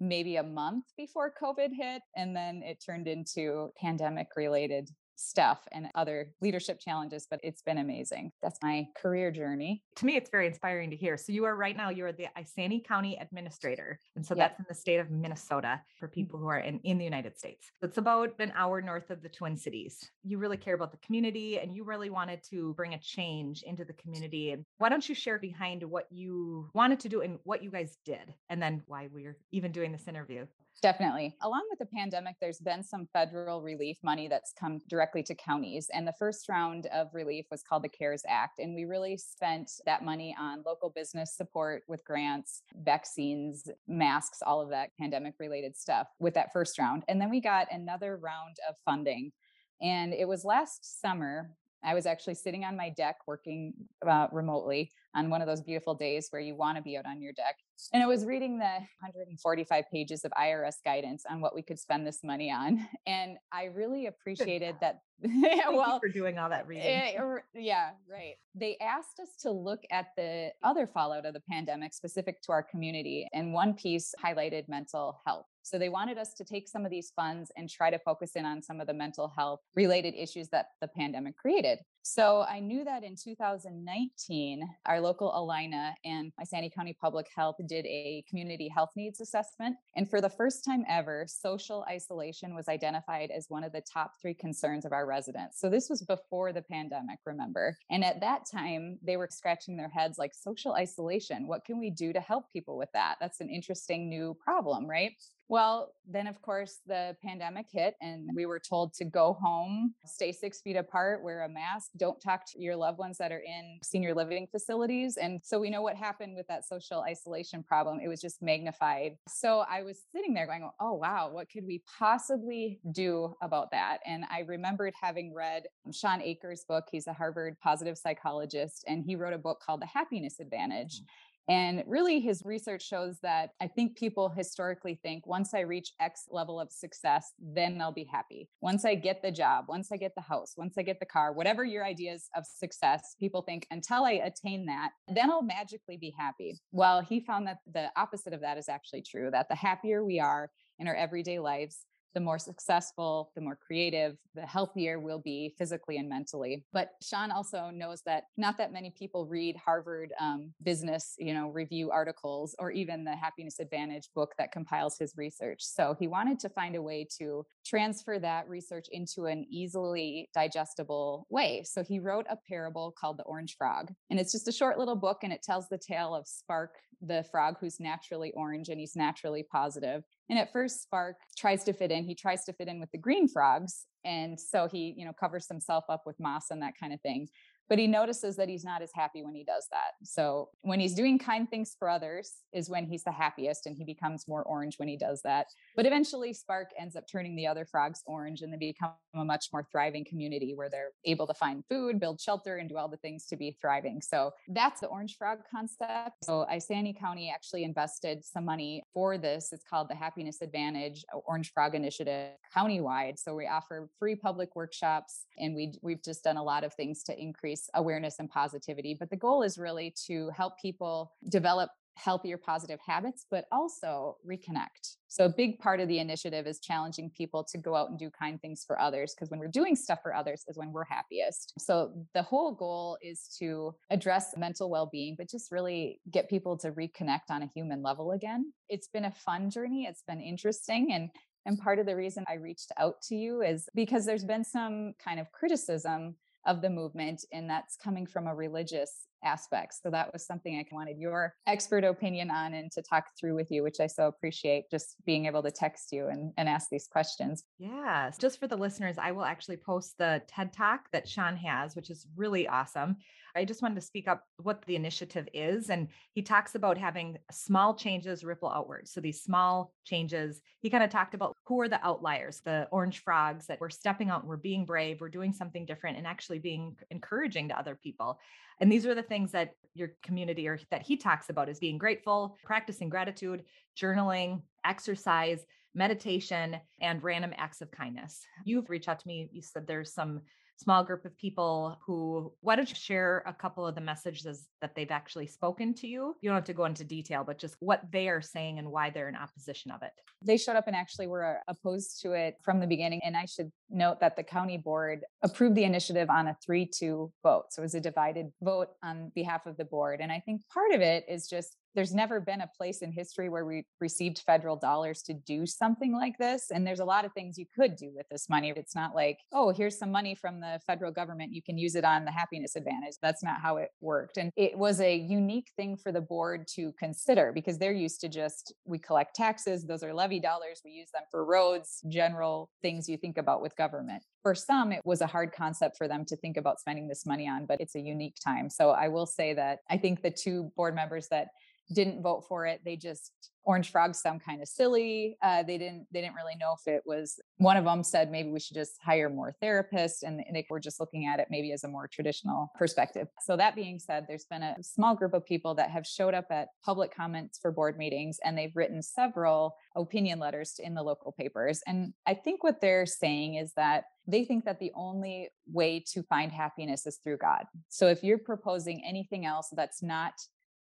maybe 0.00 0.36
a 0.36 0.42
month 0.42 0.84
before 0.96 1.32
COVID 1.40 1.70
hit, 1.72 2.02
and 2.16 2.34
then 2.34 2.62
it 2.64 2.82
turned 2.84 3.08
into 3.08 3.70
pandemic 3.76 4.28
related 4.36 4.90
stuff 5.16 5.60
and 5.72 5.88
other 5.94 6.32
leadership 6.40 6.80
challenges, 6.80 7.26
but 7.30 7.40
it's 7.42 7.62
been 7.62 7.78
amazing. 7.78 8.32
That's 8.42 8.58
my 8.62 8.86
career 8.96 9.30
journey. 9.30 9.82
To 9.96 10.06
me, 10.06 10.16
it's 10.16 10.30
very 10.30 10.46
inspiring 10.46 10.90
to 10.90 10.96
hear. 10.96 11.16
So 11.16 11.32
you 11.32 11.44
are 11.44 11.56
right 11.56 11.76
now, 11.76 11.90
you're 11.90 12.12
the 12.12 12.28
Isanti 12.38 12.84
County 12.84 13.18
Administrator. 13.20 13.98
And 14.16 14.24
so 14.24 14.34
yep. 14.34 14.50
that's 14.50 14.60
in 14.60 14.66
the 14.68 14.74
state 14.74 14.98
of 14.98 15.10
Minnesota 15.10 15.80
for 15.98 16.08
mm. 16.08 16.12
people 16.12 16.38
who 16.38 16.48
are 16.48 16.58
in, 16.58 16.78
in 16.80 16.98
the 16.98 17.04
United 17.04 17.38
States. 17.38 17.66
It's 17.82 17.98
about 17.98 18.34
an 18.38 18.52
hour 18.56 18.80
north 18.80 19.10
of 19.10 19.22
the 19.22 19.28
Twin 19.28 19.56
Cities. 19.56 20.10
You 20.22 20.38
really 20.38 20.56
care 20.56 20.74
about 20.74 20.92
the 20.92 20.98
community 20.98 21.58
and 21.58 21.74
you 21.74 21.84
really 21.84 22.10
wanted 22.10 22.42
to 22.50 22.74
bring 22.74 22.94
a 22.94 22.98
change 22.98 23.62
into 23.62 23.84
the 23.84 23.92
community. 23.94 24.52
And 24.52 24.64
why 24.78 24.88
don't 24.88 25.08
you 25.08 25.14
share 25.14 25.38
behind 25.38 25.82
what 25.82 26.06
you 26.10 26.68
wanted 26.74 27.00
to 27.00 27.08
do 27.08 27.20
and 27.20 27.38
what 27.44 27.62
you 27.62 27.70
guys 27.70 27.96
did, 28.04 28.34
and 28.48 28.60
then 28.62 28.82
why 28.86 29.08
we're 29.12 29.36
even 29.52 29.72
doing 29.72 29.92
this 29.92 30.08
interview? 30.08 30.46
Definitely. 30.82 31.34
Along 31.40 31.62
with 31.70 31.78
the 31.78 31.86
pandemic, 31.86 32.36
there's 32.40 32.58
been 32.58 32.82
some 32.82 33.08
federal 33.12 33.62
relief 33.62 33.96
money 34.02 34.28
that's 34.28 34.52
come 34.52 34.82
directly 34.88 35.22
to 35.22 35.34
counties. 35.34 35.88
And 35.94 36.06
the 36.06 36.12
first 36.18 36.48
round 36.48 36.86
of 36.92 37.08
relief 37.14 37.46
was 37.50 37.62
called 37.62 37.84
the 37.84 37.88
CARES 37.88 38.22
Act. 38.28 38.58
And 38.58 38.74
we 38.74 38.84
really 38.84 39.16
spent 39.16 39.70
that 39.86 40.04
money 40.04 40.36
on 40.38 40.62
local 40.66 40.90
business 40.90 41.34
support 41.34 41.84
with 41.88 42.04
grants, 42.04 42.62
vaccines, 42.82 43.66
masks, 43.88 44.42
all 44.44 44.60
of 44.60 44.68
that 44.70 44.90
pandemic 45.00 45.34
related 45.38 45.74
stuff 45.76 46.08
with 46.18 46.34
that 46.34 46.52
first 46.52 46.78
round. 46.78 47.04
And 47.08 47.18
then 47.18 47.30
we 47.30 47.40
got 47.40 47.66
another 47.70 48.16
round 48.16 48.56
of 48.68 48.76
funding. 48.84 49.32
And 49.80 50.12
it 50.12 50.28
was 50.28 50.44
last 50.44 51.00
summer 51.00 51.50
I 51.84 51.94
was 51.94 52.06
actually 52.06 52.34
sitting 52.34 52.64
on 52.64 52.76
my 52.76 52.90
deck 52.90 53.16
working 53.26 53.74
uh, 54.06 54.28
remotely 54.32 54.90
on 55.14 55.30
one 55.30 55.40
of 55.40 55.46
those 55.46 55.60
beautiful 55.60 55.94
days 55.94 56.28
where 56.30 56.40
you 56.40 56.56
want 56.56 56.76
to 56.76 56.82
be 56.82 56.96
out 56.96 57.06
on 57.06 57.20
your 57.20 57.32
deck. 57.32 57.56
And 57.92 58.02
I 58.02 58.06
was 58.06 58.24
reading 58.24 58.58
the 58.58 58.64
145 58.64 59.84
pages 59.92 60.24
of 60.24 60.32
IRS 60.32 60.76
guidance 60.84 61.24
on 61.28 61.40
what 61.40 61.54
we 61.54 61.62
could 61.62 61.78
spend 61.78 62.06
this 62.06 62.24
money 62.24 62.50
on. 62.50 62.86
And 63.06 63.36
I 63.52 63.64
really 63.64 64.06
appreciated 64.06 64.76
that. 64.80 65.00
well, 65.22 66.00
for 66.00 66.08
doing 66.08 66.38
all 66.38 66.48
that 66.48 66.66
reading. 66.66 66.86
It, 66.86 67.16
eh, 67.16 67.38
yeah, 67.54 67.90
right. 68.10 68.34
They 68.54 68.78
asked 68.80 69.20
us 69.20 69.28
to 69.42 69.50
look 69.50 69.80
at 69.90 70.06
the 70.16 70.52
other 70.62 70.86
fallout 70.86 71.26
of 71.26 71.34
the 71.34 71.42
pandemic 71.50 71.92
specific 71.92 72.40
to 72.42 72.52
our 72.52 72.62
community. 72.62 73.28
And 73.34 73.52
one 73.52 73.74
piece 73.74 74.14
highlighted 74.24 74.68
mental 74.68 75.20
health. 75.26 75.46
So 75.64 75.78
they 75.78 75.88
wanted 75.88 76.18
us 76.18 76.34
to 76.34 76.44
take 76.44 76.68
some 76.68 76.84
of 76.84 76.90
these 76.90 77.10
funds 77.16 77.50
and 77.56 77.70
try 77.70 77.88
to 77.88 77.98
focus 77.98 78.32
in 78.36 78.44
on 78.44 78.60
some 78.60 78.82
of 78.82 78.86
the 78.86 78.92
mental 78.92 79.28
health 79.28 79.60
related 79.74 80.14
issues 80.14 80.50
that 80.50 80.66
the 80.82 80.88
pandemic 80.88 81.38
created. 81.38 81.78
So 82.06 82.44
I 82.46 82.60
knew 82.60 82.84
that 82.84 83.02
in 83.02 83.16
2019, 83.16 84.68
our 84.84 85.00
local 85.00 85.32
Allina 85.32 85.94
and 86.04 86.32
my 86.36 86.44
Isanti 86.44 86.70
County 86.70 86.94
Public 87.00 87.26
Health 87.34 87.56
did 87.66 87.86
a 87.86 88.22
community 88.28 88.68
health 88.68 88.90
needs 88.94 89.22
assessment. 89.22 89.76
And 89.96 90.08
for 90.08 90.20
the 90.20 90.28
first 90.28 90.66
time 90.66 90.84
ever, 90.86 91.24
social 91.26 91.82
isolation 91.88 92.54
was 92.54 92.68
identified 92.68 93.30
as 93.30 93.46
one 93.48 93.64
of 93.64 93.72
the 93.72 93.80
top 93.90 94.12
three 94.20 94.34
concerns 94.34 94.84
of 94.84 94.92
our 94.92 95.06
residents. 95.06 95.58
So 95.58 95.70
this 95.70 95.88
was 95.88 96.02
before 96.02 96.52
the 96.52 96.60
pandemic, 96.60 97.20
remember? 97.24 97.74
And 97.90 98.04
at 98.04 98.20
that 98.20 98.42
time, 98.52 98.98
they 99.02 99.16
were 99.16 99.28
scratching 99.30 99.78
their 99.78 99.88
heads 99.88 100.18
like 100.18 100.34
social 100.34 100.74
isolation. 100.74 101.46
What 101.46 101.64
can 101.64 101.78
we 101.78 101.88
do 101.88 102.12
to 102.12 102.20
help 102.20 102.52
people 102.52 102.76
with 102.76 102.92
that? 102.92 103.14
That's 103.18 103.40
an 103.40 103.48
interesting 103.48 104.10
new 104.10 104.36
problem, 104.44 104.86
right? 104.86 105.12
Well, 105.48 105.92
then 106.08 106.26
of 106.26 106.40
course 106.40 106.80
the 106.86 107.16
pandemic 107.22 107.66
hit 107.70 107.96
and 108.00 108.30
we 108.34 108.46
were 108.46 108.58
told 108.58 108.94
to 108.94 109.04
go 109.04 109.34
home, 109.34 109.94
stay 110.06 110.32
six 110.32 110.60
feet 110.62 110.76
apart, 110.76 111.22
wear 111.22 111.42
a 111.42 111.48
mask, 111.48 111.90
don't 111.96 112.20
talk 112.20 112.44
to 112.52 112.60
your 112.60 112.76
loved 112.76 112.98
ones 112.98 113.18
that 113.18 113.32
are 113.32 113.42
in 113.46 113.78
senior 113.82 114.14
living 114.14 114.46
facilities. 114.50 115.16
And 115.16 115.40
so 115.42 115.58
we 115.60 115.70
know 115.70 115.82
what 115.82 115.96
happened 115.96 116.36
with 116.36 116.46
that 116.48 116.66
social 116.66 117.02
isolation 117.02 117.62
problem. 117.62 118.00
It 118.00 118.08
was 118.08 118.20
just 118.20 118.42
magnified. 118.42 119.16
So 119.28 119.64
I 119.70 119.82
was 119.82 119.98
sitting 120.12 120.34
there 120.34 120.46
going, 120.46 120.68
oh, 120.80 120.94
wow, 120.94 121.30
what 121.32 121.48
could 121.50 121.66
we 121.66 121.82
possibly 121.98 122.80
do 122.92 123.34
about 123.42 123.70
that? 123.70 123.98
And 124.06 124.24
I 124.30 124.40
remembered 124.40 124.94
having 125.00 125.32
read 125.32 125.64
Shawn 125.92 126.20
Achor's 126.20 126.64
book. 126.64 126.84
He's 126.90 127.06
a 127.06 127.12
Harvard 127.12 127.56
positive 127.62 127.96
psychologist, 127.96 128.84
and 128.86 129.04
he 129.04 129.16
wrote 129.16 129.34
a 129.34 129.38
book 129.38 129.60
called 129.64 129.82
The 129.82 129.86
Happiness 129.86 130.40
Advantage. 130.40 130.96
Mm-hmm. 130.96 131.04
And 131.48 131.82
really, 131.86 132.20
his 132.20 132.42
research 132.44 132.82
shows 132.82 133.18
that 133.22 133.50
I 133.60 133.66
think 133.66 133.96
people 133.96 134.30
historically 134.30 134.98
think 135.02 135.26
once 135.26 135.52
I 135.52 135.60
reach 135.60 135.92
X 136.00 136.24
level 136.30 136.58
of 136.58 136.72
success, 136.72 137.32
then 137.38 137.80
I'll 137.80 137.92
be 137.92 138.08
happy. 138.10 138.48
Once 138.62 138.84
I 138.84 138.94
get 138.94 139.22
the 139.22 139.30
job, 139.30 139.66
once 139.68 139.92
I 139.92 139.96
get 139.96 140.14
the 140.14 140.22
house, 140.22 140.54
once 140.56 140.74
I 140.78 140.82
get 140.82 141.00
the 141.00 141.06
car, 141.06 141.32
whatever 141.32 141.64
your 141.64 141.84
ideas 141.84 142.28
of 142.34 142.44
success, 142.46 143.14
people 143.20 143.42
think 143.42 143.66
until 143.70 144.04
I 144.04 144.12
attain 144.12 144.64
that, 144.66 144.90
then 145.08 145.30
I'll 145.30 145.42
magically 145.42 145.98
be 145.98 146.14
happy. 146.18 146.60
Well, 146.72 147.02
he 147.02 147.20
found 147.20 147.46
that 147.46 147.58
the 147.70 147.90
opposite 147.96 148.32
of 148.32 148.40
that 148.40 148.56
is 148.56 148.68
actually 148.68 149.02
true, 149.02 149.30
that 149.30 149.48
the 149.50 149.54
happier 149.54 150.04
we 150.04 150.20
are 150.20 150.50
in 150.78 150.88
our 150.88 150.94
everyday 150.94 151.38
lives, 151.38 151.84
the 152.14 152.20
more 152.20 152.38
successful, 152.38 153.30
the 153.34 153.40
more 153.40 153.56
creative, 153.56 154.16
the 154.34 154.46
healthier 154.46 155.00
we'll 155.00 155.18
be 155.18 155.54
physically 155.58 155.98
and 155.98 156.08
mentally. 156.08 156.64
But 156.72 156.92
Shawn 157.02 157.30
also 157.30 157.70
knows 157.70 158.02
that 158.02 158.24
not 158.36 158.56
that 158.58 158.72
many 158.72 158.90
people 158.90 159.26
read 159.26 159.56
Harvard 159.56 160.12
um, 160.20 160.52
business, 160.62 161.16
you 161.18 161.34
know, 161.34 161.48
review 161.50 161.90
articles 161.90 162.54
or 162.58 162.70
even 162.70 163.04
the 163.04 163.16
Happiness 163.16 163.58
Advantage 163.58 164.08
book 164.14 164.32
that 164.38 164.52
compiles 164.52 164.96
his 164.96 165.14
research. 165.16 165.62
So 165.62 165.96
he 165.98 166.06
wanted 166.06 166.38
to 166.40 166.48
find 166.48 166.76
a 166.76 166.82
way 166.82 167.06
to 167.18 167.44
transfer 167.64 168.18
that 168.18 168.48
research 168.48 168.86
into 168.92 169.26
an 169.26 169.46
easily 169.50 170.28
digestible 170.34 171.26
way. 171.30 171.62
So 171.64 171.82
he 171.82 171.98
wrote 171.98 172.26
a 172.28 172.38
parable 172.48 172.94
called 172.98 173.18
The 173.18 173.24
Orange 173.24 173.56
Frog. 173.56 173.92
And 174.10 174.20
it's 174.20 174.32
just 174.32 174.48
a 174.48 174.52
short 174.52 174.78
little 174.78 174.96
book 174.96 175.18
and 175.22 175.32
it 175.32 175.42
tells 175.42 175.68
the 175.68 175.78
tale 175.78 176.14
of 176.14 176.26
Spark, 176.26 176.74
the 177.00 177.24
frog 177.30 177.56
who's 177.60 177.80
naturally 177.80 178.32
orange 178.32 178.68
and 178.68 178.78
he's 178.78 178.96
naturally 178.96 179.44
positive. 179.50 180.04
And 180.30 180.38
at 180.38 180.52
first, 180.52 180.82
Spark 180.82 181.16
tries 181.36 181.64
to 181.64 181.72
fit 181.72 181.90
in. 181.90 182.04
He 182.04 182.14
tries 182.14 182.44
to 182.44 182.52
fit 182.52 182.68
in 182.68 182.80
with 182.80 182.90
the 182.92 182.98
green 182.98 183.28
frogs. 183.28 183.86
And 184.04 184.38
so 184.38 184.68
he, 184.70 184.94
you 184.96 185.04
know, 185.04 185.12
covers 185.12 185.48
himself 185.48 185.84
up 185.88 186.02
with 186.06 186.20
moss 186.20 186.50
and 186.50 186.62
that 186.62 186.74
kind 186.78 186.92
of 186.92 187.00
thing 187.00 187.28
but 187.68 187.78
he 187.78 187.86
notices 187.86 188.36
that 188.36 188.48
he's 188.48 188.64
not 188.64 188.82
as 188.82 188.90
happy 188.94 189.22
when 189.22 189.34
he 189.34 189.44
does 189.44 189.66
that. 189.70 189.92
So 190.02 190.50
when 190.62 190.80
he's 190.80 190.94
doing 190.94 191.18
kind 191.18 191.48
things 191.48 191.74
for 191.78 191.88
others 191.88 192.34
is 192.52 192.68
when 192.68 192.86
he's 192.86 193.04
the 193.04 193.12
happiest 193.12 193.66
and 193.66 193.76
he 193.76 193.84
becomes 193.84 194.28
more 194.28 194.42
orange 194.44 194.78
when 194.78 194.88
he 194.88 194.96
does 194.96 195.20
that. 195.22 195.46
But 195.76 195.86
eventually 195.86 196.32
Spark 196.32 196.70
ends 196.78 196.96
up 196.96 197.04
turning 197.10 197.36
the 197.36 197.46
other 197.46 197.64
frogs 197.64 198.02
orange 198.06 198.42
and 198.42 198.52
they 198.52 198.58
become 198.58 198.92
a 199.14 199.24
much 199.24 199.46
more 199.52 199.66
thriving 199.70 200.04
community 200.04 200.54
where 200.54 200.68
they're 200.68 200.90
able 201.04 201.26
to 201.26 201.34
find 201.34 201.64
food, 201.68 202.00
build 202.00 202.20
shelter 202.20 202.56
and 202.58 202.68
do 202.68 202.76
all 202.76 202.88
the 202.88 202.96
things 202.98 203.26
to 203.26 203.36
be 203.36 203.56
thriving. 203.60 204.00
So 204.02 204.32
that's 204.48 204.80
the 204.80 204.88
orange 204.88 205.16
frog 205.16 205.38
concept. 205.50 206.16
So 206.22 206.46
Isanti 206.50 206.98
County 206.98 207.32
actually 207.34 207.64
invested 207.64 208.24
some 208.24 208.44
money 208.44 208.82
for 208.92 209.16
this. 209.16 209.52
It's 209.52 209.64
called 209.64 209.88
the 209.88 209.94
Happiness 209.94 210.42
Advantage 210.42 211.04
uh, 211.14 211.18
Orange 211.18 211.52
Frog 211.52 211.74
Initiative 211.74 212.32
countywide. 212.54 213.18
So 213.18 213.34
we 213.34 213.46
offer 213.46 213.88
free 213.98 214.16
public 214.16 214.54
workshops 214.54 215.26
and 215.38 215.54
we 215.54 215.78
we've 215.82 216.02
just 216.02 216.24
done 216.24 216.36
a 216.36 216.42
lot 216.42 216.64
of 216.64 216.74
things 216.74 217.02
to 217.04 217.20
increase 217.20 217.53
increase 217.54 217.70
awareness 217.74 218.16
and 218.18 218.28
positivity. 218.28 218.96
But 218.98 219.10
the 219.10 219.16
goal 219.16 219.42
is 219.42 219.58
really 219.58 219.94
to 220.06 220.30
help 220.36 220.54
people 220.60 221.12
develop 221.28 221.70
healthier 221.96 222.36
positive 222.36 222.80
habits, 222.84 223.24
but 223.30 223.44
also 223.52 224.16
reconnect. 224.28 224.96
So, 225.06 225.26
a 225.26 225.28
big 225.28 225.60
part 225.60 225.78
of 225.78 225.86
the 225.86 226.00
initiative 226.00 226.44
is 226.48 226.58
challenging 226.58 227.08
people 227.16 227.44
to 227.44 227.56
go 227.56 227.76
out 227.76 227.88
and 227.88 227.96
do 227.96 228.10
kind 228.10 228.40
things 228.40 228.64
for 228.66 228.80
others 228.80 229.14
because 229.14 229.30
when 229.30 229.38
we're 229.38 229.46
doing 229.46 229.76
stuff 229.76 230.00
for 230.02 230.12
others 230.12 230.42
is 230.48 230.58
when 230.58 230.72
we're 230.72 230.86
happiest. 230.86 231.52
So, 231.60 231.92
the 232.12 232.22
whole 232.22 232.52
goal 232.52 232.98
is 233.00 233.28
to 233.38 233.76
address 233.90 234.34
mental 234.36 234.68
well 234.70 234.88
being, 234.90 235.14
but 235.16 235.30
just 235.30 235.52
really 235.52 236.00
get 236.10 236.28
people 236.28 236.58
to 236.58 236.72
reconnect 236.72 237.30
on 237.30 237.42
a 237.42 237.50
human 237.54 237.80
level 237.80 238.10
again. 238.10 238.52
It's 238.68 238.88
been 238.88 239.04
a 239.04 239.12
fun 239.12 239.50
journey, 239.50 239.86
it's 239.88 240.02
been 240.02 240.20
interesting. 240.20 240.92
And 240.92 241.10
and 241.46 241.58
part 241.58 241.78
of 241.78 241.86
the 241.86 241.94
reason 241.94 242.24
I 242.26 242.34
reached 242.34 242.72
out 242.78 243.02
to 243.08 243.14
you 243.14 243.42
is 243.42 243.68
because 243.74 244.06
there's 244.06 244.24
been 244.24 244.44
some 244.44 244.94
kind 245.04 245.20
of 245.20 245.30
criticism 245.30 246.16
of 246.46 246.60
the 246.60 246.70
movement, 246.70 247.24
and 247.32 247.48
that's 247.48 247.76
coming 247.76 248.06
from 248.06 248.26
a 248.26 248.34
religious 248.34 249.06
aspect. 249.24 249.74
So 249.82 249.90
that 249.90 250.12
was 250.12 250.26
something 250.26 250.56
I 250.56 250.74
wanted 250.74 250.98
your 250.98 251.34
expert 251.46 251.84
opinion 251.84 252.30
on 252.30 252.54
and 252.54 252.70
to 252.72 252.82
talk 252.82 253.06
through 253.18 253.34
with 253.34 253.50
you, 253.50 253.62
which 253.62 253.80
I 253.80 253.86
so 253.86 254.06
appreciate 254.06 254.70
just 254.70 254.96
being 255.06 255.26
able 255.26 255.42
to 255.42 255.50
text 255.50 255.92
you 255.92 256.08
and, 256.08 256.32
and 256.36 256.48
ask 256.48 256.68
these 256.70 256.86
questions. 256.86 257.44
Yeah. 257.58 258.10
Just 258.18 258.38
for 258.38 258.46
the 258.46 258.56
listeners, 258.56 258.96
I 258.98 259.12
will 259.12 259.24
actually 259.24 259.56
post 259.56 259.94
the 259.98 260.22
TED 260.28 260.52
Talk 260.52 260.80
that 260.92 261.08
Shawn 261.08 261.36
has, 261.36 261.74
which 261.74 261.90
is 261.90 262.06
really 262.16 262.46
awesome. 262.46 262.96
I 263.36 263.44
just 263.44 263.62
wanted 263.62 263.76
to 263.76 263.80
speak 263.80 264.08
up 264.08 264.24
what 264.42 264.64
the 264.66 264.76
initiative 264.76 265.28
is. 265.32 265.70
And 265.70 265.88
he 266.12 266.22
talks 266.22 266.54
about 266.54 266.78
having 266.78 267.18
small 267.30 267.74
changes 267.74 268.24
ripple 268.24 268.50
outwards. 268.50 268.92
So 268.92 269.00
these 269.00 269.22
small 269.22 269.72
changes, 269.84 270.40
he 270.60 270.70
kind 270.70 270.84
of 270.84 270.90
talked 270.90 271.14
about 271.14 271.34
who 271.46 271.60
are 271.60 271.68
the 271.68 271.84
outliers, 271.84 272.40
the 272.44 272.68
orange 272.70 273.02
frogs 273.02 273.46
that 273.46 273.60
we're 273.60 273.70
stepping 273.70 274.10
out, 274.10 274.26
we're 274.26 274.36
being 274.36 274.64
brave, 274.64 275.00
we're 275.00 275.08
doing 275.08 275.32
something 275.32 275.66
different 275.66 275.98
and 275.98 276.06
actually 276.06 276.38
being 276.38 276.76
encouraging 276.90 277.48
to 277.48 277.58
other 277.58 277.74
people. 277.74 278.18
And 278.60 278.70
these 278.70 278.86
are 278.86 278.94
the 278.94 279.02
things 279.02 279.32
that 279.32 279.50
your 279.74 279.92
community 280.02 280.46
or 280.46 280.58
that 280.70 280.82
he 280.82 280.96
talks 280.96 281.28
about 281.28 281.48
is 281.48 281.58
being 281.58 281.78
grateful, 281.78 282.36
practicing 282.44 282.88
gratitude, 282.88 283.44
journaling, 283.76 284.42
exercise, 284.64 285.44
meditation, 285.74 286.56
and 286.80 287.02
random 287.02 287.32
acts 287.36 287.60
of 287.60 287.70
kindness. 287.72 288.22
You've 288.44 288.70
reached 288.70 288.88
out 288.88 289.00
to 289.00 289.08
me. 289.08 289.28
You 289.32 289.42
said 289.42 289.66
there's 289.66 289.92
some 289.92 290.20
small 290.56 290.84
group 290.84 291.04
of 291.04 291.16
people 291.18 291.78
who, 291.84 292.32
why 292.40 292.56
don't 292.56 292.68
you 292.68 292.76
share 292.76 293.22
a 293.26 293.32
couple 293.32 293.66
of 293.66 293.74
the 293.74 293.80
messages 293.80 294.46
that 294.60 294.74
they've 294.74 294.90
actually 294.90 295.26
spoken 295.26 295.74
to 295.74 295.86
you? 295.86 296.14
You 296.20 296.30
don't 296.30 296.36
have 296.36 296.44
to 296.44 296.54
go 296.54 296.64
into 296.64 296.84
detail, 296.84 297.24
but 297.24 297.38
just 297.38 297.56
what 297.60 297.82
they 297.92 298.08
are 298.08 298.22
saying 298.22 298.58
and 298.58 298.70
why 298.70 298.90
they're 298.90 299.08
in 299.08 299.16
opposition 299.16 299.70
of 299.70 299.82
it. 299.82 299.90
They 300.22 300.36
showed 300.36 300.56
up 300.56 300.66
and 300.66 300.76
actually 300.76 301.06
were 301.06 301.38
uh, 301.38 301.40
opposed 301.48 302.00
to 302.02 302.12
it 302.12 302.36
from 302.42 302.60
the 302.60 302.66
beginning. 302.66 303.00
And 303.04 303.16
I 303.16 303.26
should 303.26 303.50
note 303.68 304.00
that 304.00 304.16
the 304.16 304.22
county 304.22 304.56
board 304.56 305.00
approved 305.22 305.54
the 305.54 305.64
initiative 305.64 306.08
on 306.10 306.28
a 306.28 306.36
3 306.44 306.66
2 306.66 307.12
vote. 307.22 307.46
So 307.50 307.62
it 307.62 307.64
was 307.64 307.74
a 307.74 307.80
divided 307.80 308.32
vote 308.42 308.68
on 308.82 309.10
behalf 309.14 309.46
of 309.46 309.56
the 309.56 309.64
board. 309.64 310.00
And 310.00 310.12
I 310.12 310.20
think 310.20 310.42
part 310.52 310.72
of 310.72 310.80
it 310.80 311.04
is 311.08 311.28
just 311.28 311.56
there's 311.74 311.94
never 311.94 312.20
been 312.20 312.40
a 312.40 312.50
place 312.56 312.82
in 312.82 312.92
history 312.92 313.28
where 313.28 313.44
we 313.44 313.64
received 313.80 314.22
federal 314.26 314.56
dollars 314.56 315.02
to 315.02 315.14
do 315.14 315.46
something 315.46 315.92
like 315.92 316.16
this. 316.18 316.50
And 316.50 316.66
there's 316.66 316.80
a 316.80 316.84
lot 316.84 317.04
of 317.04 317.12
things 317.12 317.38
you 317.38 317.46
could 317.54 317.76
do 317.76 317.90
with 317.94 318.06
this 318.10 318.28
money. 318.28 318.52
It's 318.54 318.74
not 318.74 318.94
like, 318.94 319.18
oh, 319.32 319.50
here's 319.50 319.78
some 319.78 319.90
money 319.90 320.14
from 320.14 320.40
the 320.40 320.60
federal 320.66 320.92
government. 320.92 321.32
You 321.32 321.42
can 321.42 321.58
use 321.58 321.74
it 321.74 321.84
on 321.84 322.04
the 322.04 322.10
happiness 322.10 322.56
advantage. 322.56 322.94
That's 323.02 323.22
not 323.22 323.40
how 323.40 323.56
it 323.56 323.70
worked. 323.80 324.16
And 324.16 324.30
it 324.36 324.56
was 324.56 324.80
a 324.80 324.94
unique 324.96 325.50
thing 325.56 325.76
for 325.76 325.92
the 325.92 326.00
board 326.00 326.46
to 326.54 326.72
consider 326.78 327.32
because 327.32 327.58
they're 327.58 327.72
used 327.72 328.00
to 328.02 328.08
just, 328.08 328.54
we 328.64 328.78
collect 328.78 329.16
taxes, 329.16 329.64
those 329.66 329.82
are 329.82 329.92
levy 329.92 330.20
dollars, 330.20 330.62
we 330.64 330.70
use 330.70 330.90
them 330.92 331.02
for 331.10 331.24
roads, 331.24 331.82
general 331.88 332.50
things 332.62 332.88
you 332.88 332.96
think 332.96 333.18
about 333.18 333.42
with 333.42 333.56
government. 333.56 334.02
For 334.22 334.34
some, 334.34 334.72
it 334.72 334.80
was 334.84 335.00
a 335.00 335.06
hard 335.06 335.32
concept 335.32 335.76
for 335.76 335.88
them 335.88 336.04
to 336.06 336.16
think 336.16 336.36
about 336.36 336.60
spending 336.60 336.88
this 336.88 337.04
money 337.04 337.28
on, 337.28 337.46
but 337.46 337.60
it's 337.60 337.74
a 337.74 337.80
unique 337.80 338.16
time. 338.24 338.48
So 338.48 338.70
I 338.70 338.88
will 338.88 339.06
say 339.06 339.34
that 339.34 339.60
I 339.68 339.76
think 339.76 340.02
the 340.02 340.10
two 340.10 340.52
board 340.56 340.74
members 340.74 341.08
that 341.08 341.28
didn't 341.72 342.02
vote 342.02 342.24
for 342.28 342.46
it. 342.46 342.60
They 342.64 342.76
just 342.76 343.12
orange 343.46 343.70
frogs 343.70 344.00
sound 344.00 344.22
kind 344.24 344.40
of 344.40 344.48
silly. 344.48 345.16
Uh, 345.22 345.42
they 345.42 345.58
didn't 345.58 345.86
they 345.92 346.00
didn't 346.00 346.14
really 346.14 346.36
know 346.36 346.54
if 346.58 346.72
it 346.72 346.82
was. 346.86 347.20
One 347.36 347.56
of 347.56 347.64
them 347.64 347.82
said 347.82 348.10
maybe 348.10 348.30
we 348.30 348.40
should 348.40 348.56
just 348.56 348.78
hire 348.82 349.10
more 349.10 349.34
therapists, 349.42 350.02
and 350.02 350.20
they 350.32 350.46
were 350.48 350.60
just 350.60 350.80
looking 350.80 351.06
at 351.06 351.20
it 351.20 351.28
maybe 351.30 351.52
as 351.52 351.64
a 351.64 351.68
more 351.68 351.88
traditional 351.88 352.50
perspective. 352.58 353.08
So 353.22 353.36
that 353.36 353.54
being 353.54 353.78
said, 353.78 354.06
there's 354.08 354.24
been 354.24 354.42
a 354.42 354.56
small 354.62 354.94
group 354.94 355.14
of 355.14 355.24
people 355.24 355.54
that 355.56 355.70
have 355.70 355.86
showed 355.86 356.14
up 356.14 356.26
at 356.30 356.48
public 356.64 356.94
comments 356.94 357.38
for 357.40 357.52
board 357.52 357.78
meetings, 357.78 358.18
and 358.24 358.36
they've 358.36 358.54
written 358.54 358.82
several 358.82 359.56
opinion 359.76 360.18
letters 360.18 360.54
in 360.58 360.74
the 360.74 360.82
local 360.82 361.12
papers. 361.12 361.60
And 361.66 361.92
I 362.06 362.14
think 362.14 362.42
what 362.42 362.60
they're 362.60 362.86
saying 362.86 363.34
is 363.34 363.52
that 363.56 363.84
they 364.06 364.24
think 364.24 364.44
that 364.44 364.58
the 364.58 364.72
only 364.74 365.30
way 365.46 365.82
to 365.92 366.02
find 366.02 366.30
happiness 366.30 366.86
is 366.86 366.98
through 367.02 367.16
God. 367.18 367.44
So 367.68 367.88
if 367.88 368.02
you're 368.02 368.18
proposing 368.18 368.82
anything 368.86 369.24
else 369.24 369.48
that's 369.56 369.82
not 369.82 370.12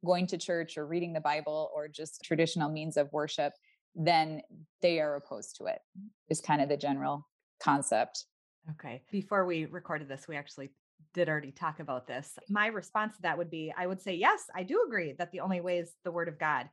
going 0.06 0.28
to 0.28 0.38
church 0.38 0.78
or 0.78 0.86
reading 0.86 1.14
the 1.14 1.22
Bible 1.22 1.70
or 1.74 1.88
just 1.88 2.24
traditional 2.24 2.70
means 2.70 2.98
of 2.98 3.12
worship, 3.12 3.54
then 3.96 4.42
they 4.82 5.00
are 5.00 5.16
opposed 5.16 5.58
to 5.58 5.66
it, 5.66 5.80
is 6.30 6.42
kind 6.42 6.62
of 6.62 6.70
the 6.70 6.78
general 6.78 7.28
concept. 7.62 8.26
Okay. 8.72 9.02
Before 9.12 9.46
we 9.46 9.66
recorded 9.66 10.08
this, 10.08 10.28
we 10.28 10.38
actually 10.38 10.70
did 11.14 11.30
already 11.30 11.52
talk 11.52 11.80
about 11.80 12.08
this. 12.08 12.38
My 12.50 12.68
response 12.68 13.16
to 13.16 13.22
that 13.24 13.38
would 13.38 13.50
be 13.50 13.74
I 13.78 13.88
would 13.88 14.02
say, 14.02 14.16
yes, 14.16 14.44
I 14.56 14.64
do 14.64 14.84
agree 14.88 15.16
that 15.18 15.32
the 15.32 15.40
only 15.40 15.62
way 15.62 15.80
is 15.80 15.94
the 16.04 16.12
word 16.12 16.28
of 16.28 16.40
God. 16.40 16.70